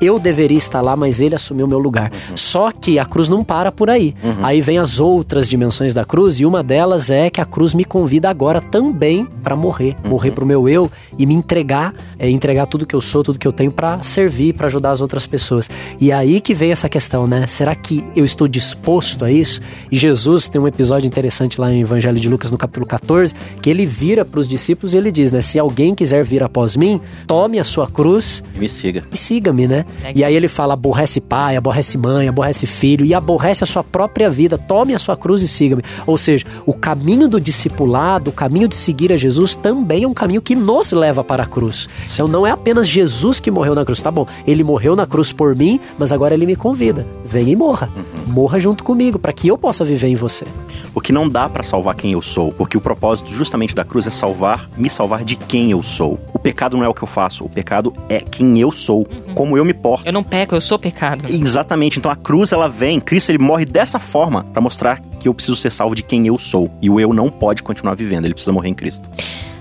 Eu 0.00 0.18
deveria 0.18 0.56
estar 0.58 0.80
lá, 0.80 0.96
mas 0.96 1.20
ele 1.20 1.34
assumiu 1.34 1.66
meu 1.66 1.78
lugar. 1.78 2.10
Só 2.34 2.70
que 2.72 2.98
a 2.98 3.04
cruz 3.04 3.28
não 3.28 3.44
para 3.44 3.70
por 3.70 3.90
aí. 3.90 4.14
Aí 4.42 4.60
vem 4.60 4.78
as 4.78 4.98
outras 4.98 5.48
dimensões 5.48 5.92
da 5.92 6.04
cruz 6.04 6.40
e 6.40 6.46
uma 6.46 6.62
delas 6.62 7.10
é 7.10 7.28
que 7.28 7.40
a 7.40 7.44
cruz 7.44 7.74
me 7.74 7.84
convida 7.84 8.28
agora 8.30 8.60
também 8.60 9.26
para 9.42 9.54
morrer, 9.54 9.96
morrer 10.04 10.30
pro 10.30 10.46
meu 10.46 10.68
eu 10.68 10.90
e 11.18 11.26
me 11.26 11.34
entregar, 11.34 11.94
é, 12.18 12.28
entregar 12.30 12.66
tudo 12.66 12.86
que 12.86 12.94
eu 12.94 13.00
sou, 13.00 13.22
tudo 13.22 13.38
que 13.38 13.46
eu 13.46 13.52
tenho 13.52 13.70
para 13.70 14.00
servir, 14.02 14.54
para 14.54 14.66
ajudar 14.66 14.90
as 14.92 15.00
outras 15.00 15.26
pessoas. 15.26 15.68
E 16.00 16.10
aí 16.12 16.40
que 16.40 16.54
vem 16.54 16.72
essa 16.72 16.88
questão, 16.88 17.26
né? 17.26 17.46
Será 17.46 17.74
que 17.74 18.04
eu 18.16 18.24
estou 18.24 18.48
disposto 18.48 19.24
a 19.24 19.30
isso? 19.30 19.60
E 19.90 19.96
Jesus 19.96 20.48
tem 20.48 20.60
um 20.60 20.66
episódio 20.68 21.06
interessante 21.06 21.60
lá 21.60 21.68
no 21.68 21.76
Evangelho 21.76 22.18
de 22.18 22.28
Lucas 22.28 22.50
no 22.50 22.58
capítulo 22.58 22.86
14, 22.86 23.34
que 23.60 23.68
ele 23.68 23.84
vira 23.84 24.24
para 24.24 24.40
os 24.40 24.48
discípulos 24.48 24.94
e 24.94 24.96
ele 24.96 25.12
diz, 25.12 25.30
né? 25.30 25.40
Se 25.40 25.58
alguém 25.58 25.94
quiser 25.94 26.24
vir 26.24 26.42
após 26.42 26.74
mim, 26.76 27.00
tome 27.26 27.58
a 27.58 27.64
sua 27.64 27.86
cruz 27.86 28.42
Me 28.56 28.68
siga. 28.68 29.04
e 29.12 29.16
siga-me, 29.30 29.68
né? 29.68 29.84
E 30.12 30.24
aí 30.24 30.34
ele 30.34 30.48
fala: 30.48 30.74
aborrece 30.74 31.20
pai, 31.20 31.56
aborrece 31.56 31.96
mãe, 31.96 32.26
aborrece 32.26 32.66
filho 32.66 33.04
e 33.04 33.14
aborrece 33.14 33.62
a 33.62 33.66
sua 33.66 33.84
própria 33.84 34.28
vida. 34.28 34.58
Tome 34.58 34.92
a 34.92 34.98
sua 34.98 35.16
cruz 35.16 35.40
e 35.42 35.48
siga-me. 35.48 35.82
Ou 36.04 36.18
seja, 36.18 36.44
o 36.66 36.72
caminho 36.72 37.28
do 37.28 37.40
discipulado, 37.40 38.30
o 38.30 38.32
caminho 38.32 38.66
de 38.66 38.74
seguir 38.74 39.12
a 39.12 39.16
Jesus 39.16 39.54
também 39.54 40.02
é 40.02 40.08
um 40.08 40.14
caminho 40.14 40.42
que 40.42 40.56
nos 40.56 40.90
leva 40.90 41.22
para 41.22 41.44
a 41.44 41.46
cruz. 41.46 41.88
Então 42.12 42.26
não 42.26 42.44
é 42.44 42.50
apenas 42.50 42.88
Jesus 42.88 43.38
que 43.38 43.50
morreu 43.52 43.74
na 43.74 43.84
cruz, 43.84 44.02
tá 44.02 44.10
bom? 44.10 44.26
Ele 44.44 44.64
morreu 44.64 44.96
na 44.96 45.06
cruz 45.06 45.32
por 45.32 45.54
mim, 45.54 45.78
mas 45.96 46.10
agora 46.10 46.34
ele 46.34 46.44
me 46.46 46.56
convida: 46.56 47.06
venha 47.24 47.52
e 47.52 47.56
morra. 47.56 47.88
Morra 48.26 48.58
junto 48.58 48.82
comigo, 48.82 49.18
para 49.18 49.32
que 49.32 49.46
eu 49.46 49.56
possa 49.56 49.84
viver 49.84 50.08
em 50.08 50.16
você. 50.16 50.44
Porque 50.92 51.12
não 51.12 51.28
dá 51.28 51.48
pra 51.48 51.62
salvar 51.62 51.94
quem 51.94 52.12
eu 52.12 52.22
sou, 52.22 52.50
porque 52.52 52.76
o 52.76 52.80
propósito 52.80 53.32
justamente 53.32 53.76
da 53.76 53.84
cruz 53.84 54.08
é 54.08 54.10
salvar, 54.10 54.68
me 54.76 54.90
salvar 54.90 55.24
de 55.24 55.36
quem 55.36 55.70
eu 55.70 55.82
sou. 55.82 56.18
O 56.32 56.38
pecado 56.42 56.76
não 56.76 56.84
é 56.84 56.88
o 56.88 56.94
que 56.94 57.02
eu 57.02 57.08
faço, 57.08 57.44
o 57.44 57.48
pecado 57.48 57.92
é 58.08 58.20
quem 58.20 58.58
eu 58.58 58.72
sou, 58.72 59.06
como 59.34 59.56
eu 59.56 59.64
me 59.64 59.74
porto. 59.74 60.06
Eu 60.06 60.12
não 60.12 60.22
peco, 60.22 60.54
eu 60.54 60.60
sou 60.60 60.78
pecado. 60.78 61.26
Exatamente. 61.28 61.98
Então 61.98 62.10
a 62.10 62.16
cruz 62.16 62.52
ela 62.52 62.68
vem, 62.68 63.00
Cristo 63.00 63.30
ele 63.30 63.38
morre 63.38 63.64
dessa 63.64 63.98
forma 63.98 64.44
pra 64.52 64.60
mostrar 64.60 65.00
que 65.18 65.28
eu 65.28 65.34
preciso 65.34 65.56
ser 65.56 65.70
salvo 65.70 65.94
de 65.94 66.02
quem 66.02 66.26
eu 66.26 66.38
sou. 66.38 66.70
E 66.80 66.88
o 66.88 66.98
eu 66.98 67.12
não 67.12 67.28
pode 67.28 67.62
continuar 67.62 67.94
vivendo, 67.94 68.24
ele 68.24 68.34
precisa 68.34 68.52
morrer 68.52 68.68
em 68.68 68.74
Cristo. 68.74 69.08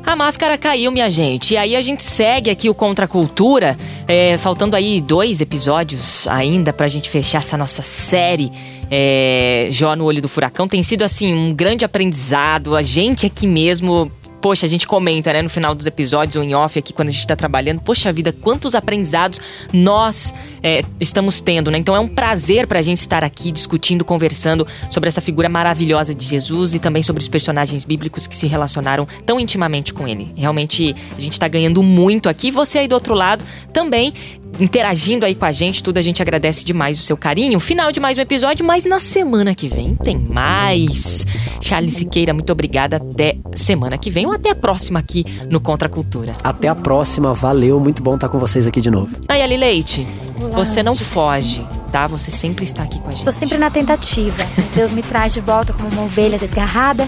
A 0.05 0.15
máscara 0.15 0.57
caiu, 0.57 0.91
minha 0.91 1.09
gente. 1.09 1.53
E 1.53 1.57
aí 1.57 1.75
a 1.75 1.81
gente 1.81 2.03
segue 2.03 2.49
aqui 2.49 2.67
o 2.69 2.73
Contra 2.73 3.05
a 3.05 3.07
Cultura, 3.07 3.77
é, 4.07 4.37
faltando 4.37 4.75
aí 4.75 4.99
dois 4.99 5.39
episódios 5.39 6.27
ainda 6.27 6.73
pra 6.73 6.87
gente 6.87 7.09
fechar 7.09 7.39
essa 7.39 7.55
nossa 7.55 7.83
série. 7.83 8.51
É, 8.89 9.67
Jó 9.69 9.95
no 9.95 10.05
Olho 10.05 10.19
do 10.21 10.27
Furacão 10.27 10.67
tem 10.67 10.81
sido 10.81 11.03
assim 11.03 11.31
um 11.33 11.53
grande 11.53 11.85
aprendizado. 11.85 12.75
A 12.75 12.81
gente 12.81 13.27
aqui 13.27 13.45
mesmo. 13.45 14.11
Poxa, 14.41 14.65
a 14.65 14.69
gente 14.69 14.87
comenta, 14.87 15.33
né, 15.33 15.41
no 15.41 15.49
final 15.49 15.75
dos 15.75 15.85
episódios 15.85 16.35
ou 16.35 16.43
em 16.43 16.55
off 16.55 16.79
aqui 16.79 16.93
quando 16.93 17.09
a 17.09 17.11
gente 17.11 17.25
tá 17.27 17.35
trabalhando. 17.35 17.81
Poxa 17.81 18.11
vida, 18.11 18.31
quantos 18.31 18.73
aprendizados 18.73 19.39
nós 19.73 20.33
é, 20.63 20.81
estamos 20.99 21.41
tendo, 21.41 21.69
né? 21.69 21.77
Então 21.77 21.95
é 21.95 21.99
um 21.99 22.07
prazer 22.07 22.67
pra 22.67 22.81
gente 22.81 22.99
estar 22.99 23.23
aqui 23.23 23.51
discutindo, 23.51 24.05
conversando 24.05 24.65
sobre 24.89 25.07
essa 25.07 25.21
figura 25.21 25.49
maravilhosa 25.49 26.13
de 26.13 26.25
Jesus 26.25 26.73
e 26.73 26.79
também 26.79 27.03
sobre 27.03 27.21
os 27.21 27.27
personagens 27.27 27.83
bíblicos 27.85 28.27
que 28.27 28.35
se 28.35 28.47
relacionaram 28.47 29.07
tão 29.25 29.39
intimamente 29.39 29.93
com 29.93 30.07
ele. 30.07 30.31
Realmente 30.35 30.95
a 31.17 31.21
gente 31.21 31.39
tá 31.39 31.47
ganhando 31.47 31.83
muito 31.83 32.29
aqui. 32.29 32.51
Você 32.51 32.79
aí 32.79 32.87
do 32.87 32.93
outro 32.93 33.13
lado 33.13 33.43
também 33.73 34.13
interagindo 34.59 35.25
aí 35.25 35.33
com 35.33 35.45
a 35.45 35.51
gente, 35.51 35.81
tudo 35.81 35.97
a 35.97 36.01
gente 36.01 36.21
agradece 36.21 36.65
demais 36.65 36.99
o 36.99 37.03
seu 37.03 37.17
carinho. 37.17 37.59
Final 37.59 37.91
de 37.91 37.99
mais 37.99 38.17
um 38.17 38.21
episódio, 38.21 38.65
mas 38.65 38.85
na 38.85 38.99
semana 38.99 39.55
que 39.55 39.67
vem 39.67 39.95
tem 39.95 40.17
mais. 40.17 41.25
Charles 41.61 41.93
Siqueira, 41.93 42.33
muito 42.33 42.51
obrigada. 42.51 42.97
Até 42.97 43.37
semana 43.53 43.97
que 43.97 44.09
vem 44.09 44.25
ou 44.25 44.33
até 44.33 44.51
a 44.51 44.55
próxima 44.55 44.99
aqui 44.99 45.25
no 45.49 45.59
Contra 45.59 45.87
a 45.87 45.91
Cultura. 45.91 46.35
Até 46.43 46.67
a 46.67 46.75
próxima, 46.75 47.33
valeu, 47.33 47.79
muito 47.79 48.01
bom 48.01 48.15
estar 48.15 48.29
com 48.29 48.37
vocês 48.37 48.67
aqui 48.67 48.81
de 48.81 48.91
novo. 48.91 49.15
Nayeli 49.27 49.57
Leite, 49.57 50.07
você 50.51 50.83
não 50.83 50.95
foge, 50.95 51.65
tá? 51.91 52.07
Você 52.07 52.31
sempre 52.31 52.65
está 52.65 52.83
aqui 52.83 52.99
com 52.99 53.09
a 53.09 53.11
gente. 53.11 53.25
Tô 53.25 53.31
sempre 53.31 53.57
na 53.57 53.69
tentativa. 53.69 54.43
Deus 54.75 54.91
me 54.91 55.01
traz 55.01 55.33
de 55.33 55.41
volta 55.41 55.73
como 55.73 55.89
uma 55.89 56.03
ovelha 56.03 56.37
desgarrada. 56.37 57.07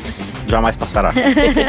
Jamais 0.51 0.75
passará. 0.75 1.13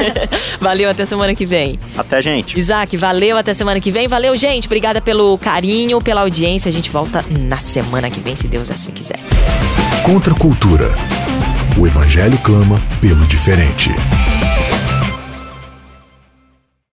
valeu, 0.60 0.90
até 0.90 1.04
semana 1.04 1.36
que 1.36 1.46
vem. 1.46 1.78
Até, 1.96 2.20
gente. 2.20 2.58
Isaac, 2.58 2.96
valeu, 2.96 3.36
até 3.36 3.54
semana 3.54 3.80
que 3.80 3.92
vem. 3.92 4.08
Valeu, 4.08 4.36
gente. 4.36 4.66
Obrigada 4.66 5.00
pelo 5.00 5.38
carinho, 5.38 6.02
pela 6.02 6.22
audiência. 6.22 6.68
A 6.68 6.72
gente 6.72 6.90
volta 6.90 7.24
na 7.30 7.58
semana 7.58 8.10
que 8.10 8.18
vem, 8.18 8.34
se 8.34 8.48
Deus 8.48 8.72
assim 8.72 8.90
quiser. 8.90 9.20
Contra 10.04 10.34
a 10.34 10.36
cultura. 10.36 10.92
O 11.78 11.86
Evangelho 11.86 12.36
clama 12.38 12.82
pelo 13.00 13.24
diferente. 13.26 13.90